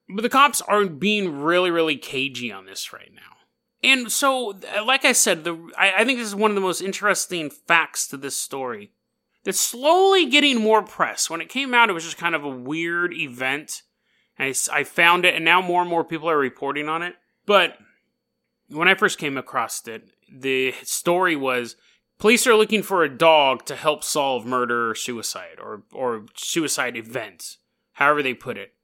But 0.08 0.22
the 0.22 0.28
cops 0.28 0.60
are 0.62 0.86
being 0.86 1.40
really, 1.40 1.70
really 1.70 1.96
cagey 1.96 2.50
on 2.50 2.66
this 2.66 2.92
right 2.92 3.12
now. 3.14 3.36
And 3.82 4.10
so, 4.10 4.58
like 4.84 5.04
I 5.04 5.12
said, 5.12 5.44
the 5.44 5.70
I, 5.76 5.92
I 5.98 6.04
think 6.04 6.18
this 6.18 6.28
is 6.28 6.34
one 6.34 6.50
of 6.50 6.54
the 6.54 6.60
most 6.60 6.80
interesting 6.80 7.50
facts 7.50 8.08
to 8.08 8.16
this 8.16 8.36
story. 8.36 8.92
That's 9.44 9.60
slowly 9.60 10.26
getting 10.26 10.60
more 10.60 10.82
press. 10.82 11.30
When 11.30 11.40
it 11.40 11.48
came 11.48 11.74
out, 11.74 11.88
it 11.88 11.92
was 11.92 12.04
just 12.04 12.18
kind 12.18 12.34
of 12.34 12.44
a 12.44 12.48
weird 12.48 13.14
event. 13.14 13.82
I, 14.38 14.54
I 14.72 14.84
found 14.84 15.24
it, 15.24 15.34
and 15.34 15.44
now 15.44 15.60
more 15.60 15.80
and 15.80 15.90
more 15.90 16.04
people 16.04 16.28
are 16.28 16.38
reporting 16.38 16.88
on 16.88 17.02
it. 17.02 17.14
But 17.46 17.78
when 18.68 18.88
I 18.88 18.94
first 18.94 19.18
came 19.18 19.36
across 19.36 19.86
it, 19.86 20.10
the 20.30 20.74
story 20.82 21.36
was 21.36 21.76
Police 22.18 22.46
are 22.46 22.56
looking 22.56 22.82
for 22.82 23.04
a 23.04 23.16
dog 23.16 23.64
to 23.66 23.76
help 23.76 24.02
solve 24.02 24.44
murder 24.44 24.90
or 24.90 24.94
suicide 24.94 25.58
or 25.62 25.82
or 25.92 26.26
suicide 26.34 26.96
events, 26.96 27.58
however 27.92 28.22
they 28.22 28.34
put 28.34 28.56
it. 28.56 28.74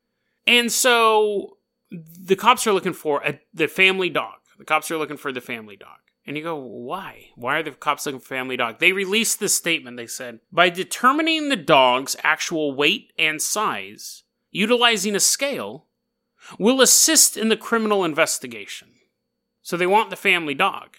And 0.46 0.70
so 0.70 1.58
the 1.90 2.36
cops 2.36 2.66
are 2.66 2.72
looking 2.72 2.92
for 2.92 3.22
a, 3.24 3.40
the 3.52 3.68
family 3.68 4.08
dog. 4.08 4.34
The 4.58 4.64
cops 4.64 4.90
are 4.90 4.98
looking 4.98 5.16
for 5.16 5.32
the 5.32 5.40
family 5.40 5.76
dog. 5.76 5.98
And 6.26 6.36
you 6.36 6.42
go, 6.42 6.56
why? 6.56 7.30
Why 7.34 7.58
are 7.58 7.62
the 7.62 7.72
cops 7.72 8.06
looking 8.06 8.20
for 8.20 8.26
family 8.26 8.56
dog? 8.56 8.78
They 8.78 8.92
released 8.92 9.40
this 9.40 9.54
statement. 9.54 9.96
They 9.96 10.06
said, 10.06 10.40
by 10.50 10.70
determining 10.70 11.48
the 11.48 11.56
dog's 11.56 12.16
actual 12.22 12.74
weight 12.74 13.12
and 13.18 13.42
size, 13.42 14.22
utilizing 14.50 15.14
a 15.14 15.20
scale, 15.20 15.86
will 16.58 16.80
assist 16.80 17.36
in 17.36 17.48
the 17.48 17.56
criminal 17.56 18.04
investigation. 18.04 18.88
So 19.60 19.76
they 19.76 19.86
want 19.86 20.10
the 20.10 20.16
family 20.16 20.54
dog. 20.54 20.96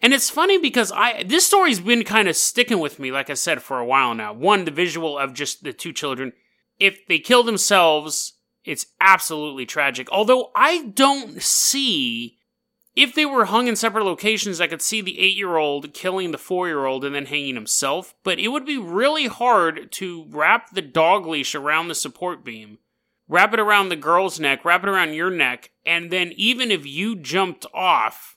And 0.00 0.12
it's 0.12 0.30
funny 0.30 0.58
because 0.58 0.92
I 0.92 1.22
this 1.22 1.46
story's 1.46 1.80
been 1.80 2.04
kind 2.04 2.28
of 2.28 2.36
sticking 2.36 2.78
with 2.78 2.98
me, 2.98 3.12
like 3.12 3.30
I 3.30 3.34
said, 3.34 3.62
for 3.62 3.78
a 3.78 3.86
while 3.86 4.14
now. 4.14 4.32
One, 4.32 4.64
the 4.64 4.70
visual 4.70 5.18
of 5.18 5.34
just 5.34 5.64
the 5.64 5.72
two 5.72 5.92
children. 5.92 6.32
If 6.78 7.06
they 7.06 7.18
kill 7.18 7.42
themselves, 7.42 8.34
it's 8.64 8.86
absolutely 9.00 9.66
tragic. 9.66 10.08
Although 10.10 10.50
I 10.54 10.86
don't 10.86 11.40
see 11.40 12.38
if 12.96 13.14
they 13.14 13.26
were 13.26 13.46
hung 13.46 13.66
in 13.66 13.76
separate 13.76 14.04
locations, 14.04 14.60
I 14.60 14.66
could 14.66 14.82
see 14.82 15.00
the 15.00 15.18
eight 15.18 15.36
year 15.36 15.56
old 15.56 15.92
killing 15.94 16.30
the 16.30 16.38
four 16.38 16.68
year 16.68 16.86
old 16.86 17.04
and 17.04 17.14
then 17.14 17.26
hanging 17.26 17.54
himself, 17.54 18.14
but 18.22 18.38
it 18.38 18.48
would 18.48 18.64
be 18.64 18.78
really 18.78 19.26
hard 19.26 19.90
to 19.92 20.26
wrap 20.28 20.70
the 20.70 20.82
dog 20.82 21.26
leash 21.26 21.54
around 21.54 21.88
the 21.88 21.94
support 21.94 22.44
beam, 22.44 22.78
wrap 23.28 23.52
it 23.52 23.60
around 23.60 23.88
the 23.88 23.96
girl's 23.96 24.38
neck, 24.38 24.64
wrap 24.64 24.84
it 24.84 24.88
around 24.88 25.14
your 25.14 25.30
neck, 25.30 25.70
and 25.84 26.10
then 26.10 26.32
even 26.36 26.70
if 26.70 26.86
you 26.86 27.16
jumped 27.16 27.66
off, 27.74 28.33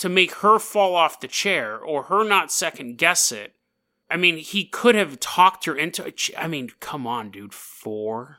to 0.00 0.08
make 0.08 0.32
her 0.36 0.58
fall 0.58 0.94
off 0.94 1.20
the 1.20 1.28
chair 1.28 1.78
or 1.78 2.04
her 2.04 2.24
not 2.24 2.50
second 2.50 2.96
guess 2.98 3.30
it. 3.30 3.54
I 4.10 4.16
mean, 4.16 4.38
he 4.38 4.64
could 4.64 4.94
have 4.94 5.20
talked 5.20 5.66
her 5.66 5.76
into 5.76 6.04
it. 6.04 6.20
I 6.36 6.48
mean, 6.48 6.70
come 6.80 7.06
on, 7.06 7.30
dude. 7.30 7.54
Four? 7.54 8.38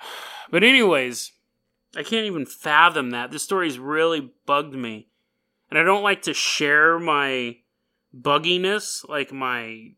But, 0.50 0.62
anyways, 0.62 1.32
I 1.96 2.02
can't 2.02 2.26
even 2.26 2.44
fathom 2.44 3.10
that. 3.10 3.30
This 3.30 3.42
story's 3.42 3.78
really 3.78 4.30
bugged 4.46 4.74
me. 4.74 5.08
And 5.70 5.78
I 5.78 5.82
don't 5.82 6.02
like 6.02 6.22
to 6.22 6.34
share 6.34 6.98
my 6.98 7.56
bugginess, 8.16 9.08
like 9.08 9.32
my 9.32 9.94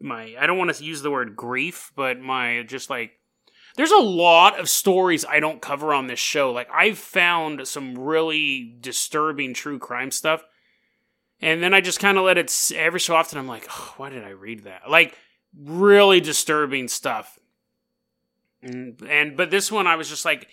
my 0.00 0.34
I 0.38 0.46
don't 0.46 0.58
want 0.58 0.74
to 0.74 0.84
use 0.84 1.02
the 1.02 1.10
word 1.10 1.36
grief, 1.36 1.92
but 1.96 2.20
my 2.20 2.62
just 2.66 2.90
like 2.90 3.12
there's 3.76 3.90
a 3.90 3.98
lot 3.98 4.58
of 4.58 4.68
stories 4.68 5.24
I 5.24 5.40
don't 5.40 5.60
cover 5.60 5.92
on 5.92 6.06
this 6.06 6.18
show. 6.18 6.52
Like 6.52 6.68
I've 6.72 6.98
found 6.98 7.66
some 7.66 7.98
really 7.98 8.76
disturbing 8.80 9.54
true 9.54 9.78
crime 9.78 10.10
stuff. 10.10 10.44
And 11.40 11.62
then 11.62 11.74
I 11.74 11.80
just 11.80 12.00
kind 12.00 12.16
of 12.16 12.24
let 12.24 12.38
it 12.38 12.72
every 12.74 13.00
so 13.00 13.14
often 13.14 13.38
I'm 13.38 13.48
like, 13.48 13.66
oh, 13.68 13.94
why 13.96 14.10
did 14.10 14.24
I 14.24 14.30
read 14.30 14.64
that? 14.64 14.88
Like 14.88 15.16
really 15.58 16.20
disturbing 16.20 16.88
stuff. 16.88 17.38
And, 18.62 19.00
and 19.08 19.36
but 19.36 19.50
this 19.50 19.70
one 19.70 19.86
I 19.86 19.96
was 19.96 20.08
just 20.08 20.24
like 20.24 20.48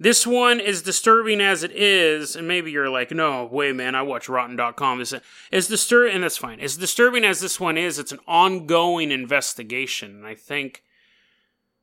this 0.00 0.26
one 0.26 0.60
is 0.60 0.82
disturbing 0.82 1.40
as 1.40 1.64
it 1.64 1.72
is, 1.72 2.36
and 2.36 2.46
maybe 2.46 2.70
you're 2.70 2.88
like, 2.88 3.10
no, 3.10 3.48
wait, 3.50 3.74
man, 3.74 3.96
I 3.96 4.02
watch 4.02 4.28
Rotten.com. 4.28 5.00
This 5.00 5.12
is 5.50 5.66
disturbing, 5.66 6.14
and 6.14 6.22
that's 6.22 6.36
fine. 6.36 6.60
As 6.60 6.76
disturbing 6.76 7.24
as 7.24 7.40
this 7.40 7.58
one 7.58 7.76
is, 7.76 7.98
it's 7.98 8.12
an 8.12 8.20
ongoing 8.28 9.10
investigation, 9.10 10.14
and 10.14 10.26
I 10.26 10.36
think 10.36 10.84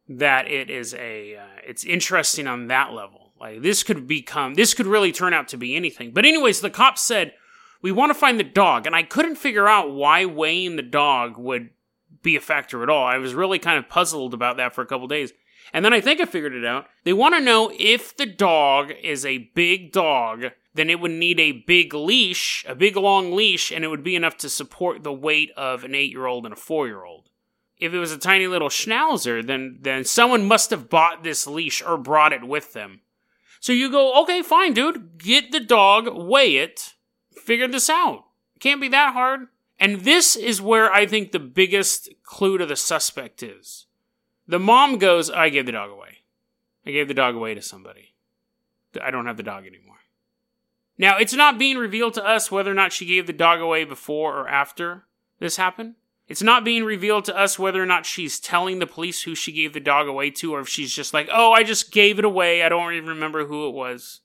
that 0.07 0.49
it 0.49 0.69
is 0.69 0.93
a 0.93 1.35
uh, 1.35 1.59
it's 1.67 1.83
interesting 1.83 2.47
on 2.47 2.67
that 2.67 2.93
level. 2.93 3.33
Like 3.39 3.61
this 3.61 3.83
could 3.83 4.07
become 4.07 4.53
this 4.53 4.73
could 4.73 4.87
really 4.87 5.11
turn 5.11 5.33
out 5.33 5.47
to 5.49 5.57
be 5.57 5.75
anything. 5.75 6.11
But 6.11 6.25
anyways, 6.25 6.61
the 6.61 6.69
cops 6.69 7.01
said 7.01 7.33
we 7.81 7.91
want 7.91 8.09
to 8.11 8.19
find 8.19 8.39
the 8.39 8.43
dog, 8.43 8.85
and 8.85 8.95
I 8.95 9.03
couldn't 9.03 9.35
figure 9.35 9.67
out 9.67 9.91
why 9.91 10.25
weighing 10.25 10.75
the 10.75 10.81
dog 10.81 11.37
would 11.37 11.69
be 12.21 12.35
a 12.35 12.41
factor 12.41 12.81
at 12.81 12.89
all. 12.89 13.05
I 13.05 13.17
was 13.17 13.33
really 13.33 13.59
kind 13.59 13.77
of 13.77 13.89
puzzled 13.89 14.33
about 14.33 14.57
that 14.57 14.73
for 14.73 14.81
a 14.81 14.87
couple 14.87 15.07
days. 15.07 15.33
And 15.73 15.83
then 15.83 15.93
I 15.93 16.01
think 16.01 16.21
I 16.21 16.25
figured 16.25 16.53
it 16.53 16.65
out. 16.65 16.85
They 17.03 17.13
want 17.13 17.35
to 17.35 17.41
know 17.41 17.71
if 17.77 18.15
the 18.15 18.25
dog 18.25 18.91
is 19.03 19.25
a 19.25 19.49
big 19.55 19.91
dog, 19.91 20.45
then 20.73 20.89
it 20.89 20.99
would 20.99 21.11
need 21.11 21.39
a 21.39 21.51
big 21.51 21.93
leash, 21.93 22.63
a 22.67 22.75
big 22.75 22.95
long 22.95 23.33
leash, 23.33 23.71
and 23.71 23.83
it 23.83 23.87
would 23.87 24.03
be 24.03 24.15
enough 24.15 24.37
to 24.37 24.49
support 24.49 25.03
the 25.03 25.13
weight 25.13 25.51
of 25.57 25.83
an 25.83 25.95
eight 25.95 26.11
year 26.11 26.27
old 26.27 26.45
and 26.45 26.53
a 26.53 26.57
four 26.57 26.87
year 26.87 27.03
old 27.03 27.29
if 27.77 27.93
it 27.93 27.99
was 27.99 28.11
a 28.11 28.17
tiny 28.17 28.47
little 28.47 28.69
schnauzer, 28.69 29.45
then 29.45 29.79
then 29.81 30.05
someone 30.05 30.45
must 30.45 30.69
have 30.69 30.89
bought 30.89 31.23
this 31.23 31.45
leash 31.47 31.81
or 31.81 31.97
brought 31.97 32.33
it 32.33 32.47
with 32.47 32.73
them. 32.73 33.01
So 33.59 33.73
you 33.73 33.89
go, 33.89 34.21
okay, 34.23 34.41
fine, 34.41 34.73
dude, 34.73 35.17
get 35.17 35.51
the 35.51 35.59
dog, 35.59 36.07
weigh 36.07 36.57
it, 36.57 36.93
figure 37.31 37.67
this 37.67 37.89
out. 37.89 38.25
Can't 38.59 38.81
be 38.81 38.89
that 38.89 39.13
hard. 39.13 39.47
And 39.79 40.01
this 40.01 40.35
is 40.35 40.61
where 40.61 40.91
I 40.93 41.05
think 41.05 41.31
the 41.31 41.39
biggest 41.39 42.09
clue 42.23 42.57
to 42.57 42.65
the 42.65 42.75
suspect 42.75 43.43
is. 43.43 43.87
The 44.47 44.59
mom 44.59 44.97
goes, 44.99 45.29
I 45.29 45.49
gave 45.49 45.65
the 45.65 45.71
dog 45.71 45.89
away. 45.89 46.19
I 46.85 46.91
gave 46.91 47.07
the 47.07 47.13
dog 47.13 47.35
away 47.35 47.55
to 47.55 47.61
somebody. 47.61 48.13
I 49.01 49.11
don't 49.11 49.25
have 49.25 49.37
the 49.37 49.43
dog 49.43 49.65
anymore. 49.65 49.95
Now, 50.97 51.17
it's 51.17 51.33
not 51.33 51.59
being 51.59 51.77
revealed 51.77 52.13
to 52.13 52.25
us 52.25 52.51
whether 52.51 52.71
or 52.71 52.75
not 52.75 52.93
she 52.93 53.05
gave 53.05 53.27
the 53.27 53.33
dog 53.33 53.59
away 53.59 53.83
before 53.83 54.37
or 54.37 54.47
after 54.47 55.05
this 55.39 55.57
happened. 55.57 55.95
It's 56.27 56.41
not 56.41 56.65
being 56.65 56.83
revealed 56.83 57.25
to 57.25 57.37
us 57.37 57.59
whether 57.59 57.81
or 57.81 57.85
not 57.85 58.05
she's 58.05 58.39
telling 58.39 58.79
the 58.79 58.87
police 58.87 59.23
who 59.23 59.35
she 59.35 59.51
gave 59.51 59.73
the 59.73 59.79
dog 59.79 60.07
away 60.07 60.31
to, 60.31 60.55
or 60.55 60.61
if 60.61 60.67
she's 60.67 60.93
just 60.93 61.13
like, 61.13 61.29
oh, 61.31 61.51
I 61.51 61.63
just 61.63 61.91
gave 61.91 62.17
it 62.17 62.25
away. 62.25 62.63
I 62.63 62.69
don't 62.69 62.93
even 62.93 63.09
remember 63.09 63.45
who 63.45 63.67
it 63.67 63.73
was. 63.73 64.21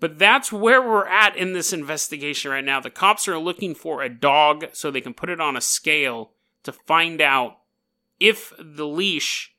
But 0.00 0.18
that's 0.18 0.50
where 0.50 0.82
we're 0.82 1.06
at 1.06 1.36
in 1.36 1.52
this 1.52 1.72
investigation 1.72 2.50
right 2.50 2.64
now. 2.64 2.80
The 2.80 2.90
cops 2.90 3.28
are 3.28 3.38
looking 3.38 3.74
for 3.74 4.02
a 4.02 4.08
dog 4.08 4.66
so 4.72 4.90
they 4.90 5.00
can 5.00 5.14
put 5.14 5.28
it 5.28 5.40
on 5.40 5.56
a 5.56 5.60
scale 5.60 6.32
to 6.64 6.72
find 6.72 7.20
out 7.20 7.58
if 8.18 8.52
the 8.58 8.86
leash 8.86 9.54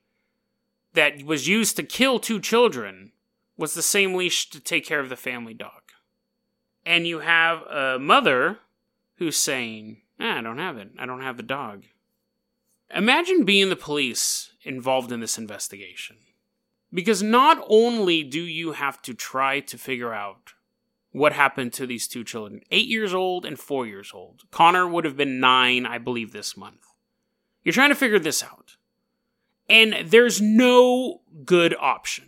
that 0.92 1.24
was 1.24 1.48
used 1.48 1.76
to 1.76 1.82
kill 1.82 2.18
two 2.18 2.38
children 2.38 3.12
was 3.56 3.72
the 3.74 3.82
same 3.82 4.14
leash 4.14 4.50
to 4.50 4.60
take 4.60 4.84
care 4.84 5.00
of 5.00 5.08
the 5.08 5.16
family 5.16 5.54
dog. 5.54 5.80
And 6.84 7.06
you 7.06 7.20
have 7.20 7.62
a 7.62 7.98
mother 7.98 8.58
who's 9.16 9.36
saying, 9.36 10.01
Eh, 10.20 10.38
I 10.38 10.40
don't 10.40 10.58
have 10.58 10.76
it. 10.76 10.90
I 10.98 11.06
don't 11.06 11.22
have 11.22 11.36
the 11.36 11.42
dog. 11.42 11.84
Imagine 12.94 13.44
being 13.44 13.68
the 13.68 13.76
police 13.76 14.52
involved 14.62 15.12
in 15.12 15.20
this 15.20 15.38
investigation. 15.38 16.16
Because 16.92 17.22
not 17.22 17.64
only 17.68 18.22
do 18.22 18.42
you 18.42 18.72
have 18.72 19.00
to 19.02 19.14
try 19.14 19.60
to 19.60 19.78
figure 19.78 20.12
out 20.12 20.52
what 21.12 21.34
happened 21.34 21.72
to 21.74 21.86
these 21.86 22.08
two 22.08 22.24
children, 22.24 22.62
eight 22.70 22.88
years 22.88 23.14
old 23.14 23.44
and 23.44 23.58
four 23.58 23.86
years 23.86 24.12
old. 24.14 24.42
Connor 24.50 24.88
would 24.88 25.04
have 25.04 25.16
been 25.16 25.40
nine, 25.40 25.86
I 25.86 25.98
believe, 25.98 26.32
this 26.32 26.56
month. 26.56 26.86
You're 27.62 27.74
trying 27.74 27.90
to 27.90 27.94
figure 27.94 28.18
this 28.18 28.42
out. 28.42 28.76
And 29.68 30.10
there's 30.10 30.40
no 30.40 31.20
good 31.44 31.74
option. 31.78 32.24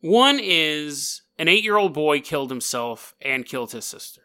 One 0.00 0.38
is 0.40 1.22
an 1.38 1.48
eight 1.48 1.64
year 1.64 1.76
old 1.76 1.92
boy 1.92 2.20
killed 2.20 2.50
himself 2.50 3.14
and 3.20 3.44
killed 3.44 3.72
his 3.72 3.84
sister. 3.84 4.22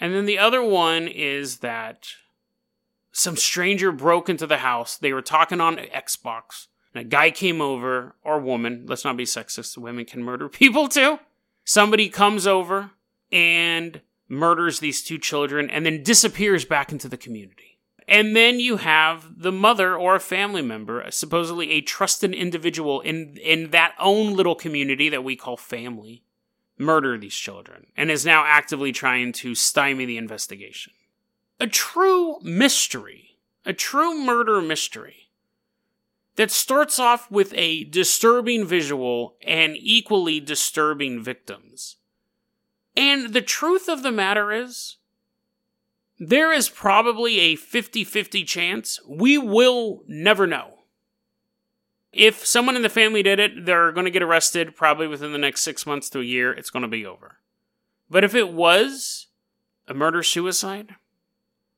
And 0.00 0.14
then 0.14 0.26
the 0.26 0.38
other 0.38 0.62
one 0.62 1.08
is 1.08 1.58
that 1.58 2.08
some 3.12 3.36
stranger 3.36 3.90
broke 3.90 4.28
into 4.28 4.46
the 4.46 4.58
house. 4.58 4.96
They 4.96 5.12
were 5.12 5.22
talking 5.22 5.60
on 5.60 5.76
Xbox. 5.76 6.68
And 6.94 7.04
a 7.04 7.08
guy 7.08 7.30
came 7.30 7.60
over, 7.60 8.14
or 8.22 8.40
woman, 8.40 8.84
let's 8.86 9.04
not 9.04 9.16
be 9.16 9.24
sexist, 9.24 9.76
women 9.76 10.04
can 10.04 10.22
murder 10.22 10.48
people 10.48 10.88
too. 10.88 11.18
Somebody 11.64 12.08
comes 12.08 12.46
over 12.46 12.92
and 13.30 14.00
murders 14.28 14.80
these 14.80 15.02
two 15.02 15.18
children 15.18 15.68
and 15.68 15.84
then 15.84 16.02
disappears 16.02 16.64
back 16.64 16.92
into 16.92 17.08
the 17.08 17.16
community. 17.16 17.78
And 18.06 18.34
then 18.34 18.58
you 18.58 18.78
have 18.78 19.42
the 19.42 19.52
mother 19.52 19.94
or 19.94 20.14
a 20.14 20.20
family 20.20 20.62
member, 20.62 21.04
supposedly 21.10 21.72
a 21.72 21.82
trusted 21.82 22.34
individual 22.34 23.02
in, 23.02 23.36
in 23.36 23.70
that 23.70 23.94
own 23.98 24.34
little 24.34 24.54
community 24.54 25.10
that 25.10 25.22
we 25.22 25.36
call 25.36 25.58
family, 25.58 26.22
murder 26.78 27.18
these 27.18 27.34
children 27.34 27.86
and 27.96 28.10
is 28.10 28.24
now 28.24 28.44
actively 28.46 28.92
trying 28.92 29.32
to 29.32 29.54
stymie 29.54 30.06
the 30.06 30.16
investigation. 30.16 30.92
A 31.60 31.66
true 31.66 32.38
mystery, 32.42 33.38
a 33.64 33.72
true 33.72 34.18
murder 34.24 34.60
mystery 34.60 35.28
that 36.36 36.50
starts 36.52 37.00
off 37.00 37.28
with 37.30 37.52
a 37.56 37.84
disturbing 37.84 38.64
visual 38.64 39.36
and 39.44 39.76
equally 39.76 40.38
disturbing 40.38 41.22
victims. 41.22 41.96
And 42.96 43.32
the 43.32 43.42
truth 43.42 43.88
of 43.88 44.02
the 44.02 44.12
matter 44.12 44.52
is, 44.52 44.98
there 46.20 46.52
is 46.52 46.68
probably 46.68 47.38
a 47.40 47.56
50 47.56 48.04
50 48.04 48.44
chance 48.44 49.00
we 49.08 49.36
will 49.38 50.02
never 50.06 50.46
know. 50.46 50.77
If 52.12 52.46
someone 52.46 52.76
in 52.76 52.82
the 52.82 52.88
family 52.88 53.22
did 53.22 53.38
it, 53.38 53.66
they're 53.66 53.92
going 53.92 54.06
to 54.06 54.10
get 54.10 54.22
arrested 54.22 54.74
probably 54.74 55.06
within 55.06 55.32
the 55.32 55.38
next 55.38 55.60
six 55.60 55.86
months 55.86 56.08
to 56.10 56.20
a 56.20 56.24
year. 56.24 56.52
It's 56.52 56.70
going 56.70 56.82
to 56.82 56.88
be 56.88 57.04
over. 57.04 57.38
But 58.08 58.24
if 58.24 58.34
it 58.34 58.52
was 58.52 59.26
a 59.86 59.94
murder 59.94 60.22
suicide, 60.22 60.94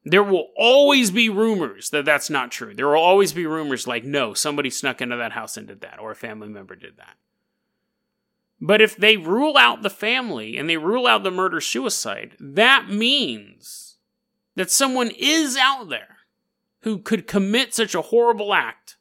there 0.04 0.22
will 0.22 0.48
always 0.56 1.10
be 1.10 1.28
rumors 1.28 1.90
that 1.90 2.04
that's 2.04 2.30
not 2.30 2.50
true. 2.50 2.74
There 2.74 2.88
will 2.88 2.94
always 2.94 3.32
be 3.32 3.46
rumors 3.46 3.86
like, 3.86 4.04
no, 4.04 4.32
somebody 4.32 4.70
snuck 4.70 5.00
into 5.00 5.16
that 5.16 5.32
house 5.32 5.56
and 5.56 5.66
did 5.66 5.80
that, 5.80 5.98
or 5.98 6.12
a 6.12 6.16
family 6.16 6.48
member 6.48 6.74
did 6.74 6.96
that. 6.96 7.16
But 8.60 8.80
if 8.80 8.96
they 8.96 9.16
rule 9.16 9.56
out 9.56 9.82
the 9.82 9.90
family 9.90 10.56
and 10.56 10.68
they 10.68 10.76
rule 10.76 11.06
out 11.06 11.22
the 11.22 11.30
murder 11.30 11.60
suicide, 11.60 12.36
that 12.38 12.88
means 12.88 13.96
that 14.54 14.70
someone 14.70 15.10
is 15.18 15.56
out 15.56 15.88
there 15.88 16.18
who 16.82 16.98
could 16.98 17.26
commit 17.26 17.74
such 17.74 17.94
a 17.94 18.02
horrible 18.02 18.54
act 18.54 18.96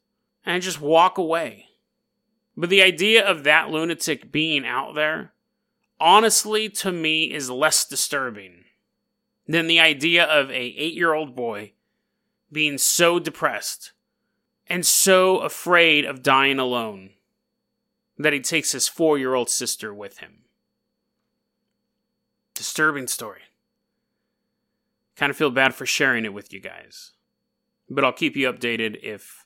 and 0.49 0.63
just 0.63 0.81
walk 0.81 1.19
away. 1.19 1.67
But 2.57 2.71
the 2.71 2.81
idea 2.81 3.23
of 3.23 3.43
that 3.43 3.69
lunatic 3.69 4.31
being 4.31 4.65
out 4.65 4.95
there, 4.95 5.31
honestly, 5.99 6.69
to 6.69 6.91
me, 6.91 7.25
is 7.25 7.51
less 7.51 7.85
disturbing 7.85 8.65
than 9.47 9.67
the 9.67 9.79
idea 9.79 10.23
of 10.25 10.49
a 10.49 10.55
eight-year-old 10.55 11.35
boy 11.35 11.73
being 12.51 12.79
so 12.79 13.19
depressed 13.19 13.91
and 14.65 14.85
so 14.85 15.37
afraid 15.37 16.03
of 16.03 16.23
dying 16.23 16.57
alone 16.57 17.11
that 18.17 18.33
he 18.33 18.39
takes 18.39 18.71
his 18.71 18.87
four-year-old 18.87 19.51
sister 19.51 19.93
with 19.93 20.17
him. 20.17 20.39
Disturbing 22.55 23.05
story. 23.05 23.41
Kind 25.15 25.29
of 25.29 25.37
feel 25.37 25.51
bad 25.51 25.75
for 25.75 25.85
sharing 25.85 26.25
it 26.25 26.33
with 26.33 26.51
you 26.51 26.59
guys. 26.59 27.11
But 27.87 28.03
I'll 28.03 28.11
keep 28.11 28.35
you 28.35 28.51
updated 28.51 28.99
if 29.03 29.45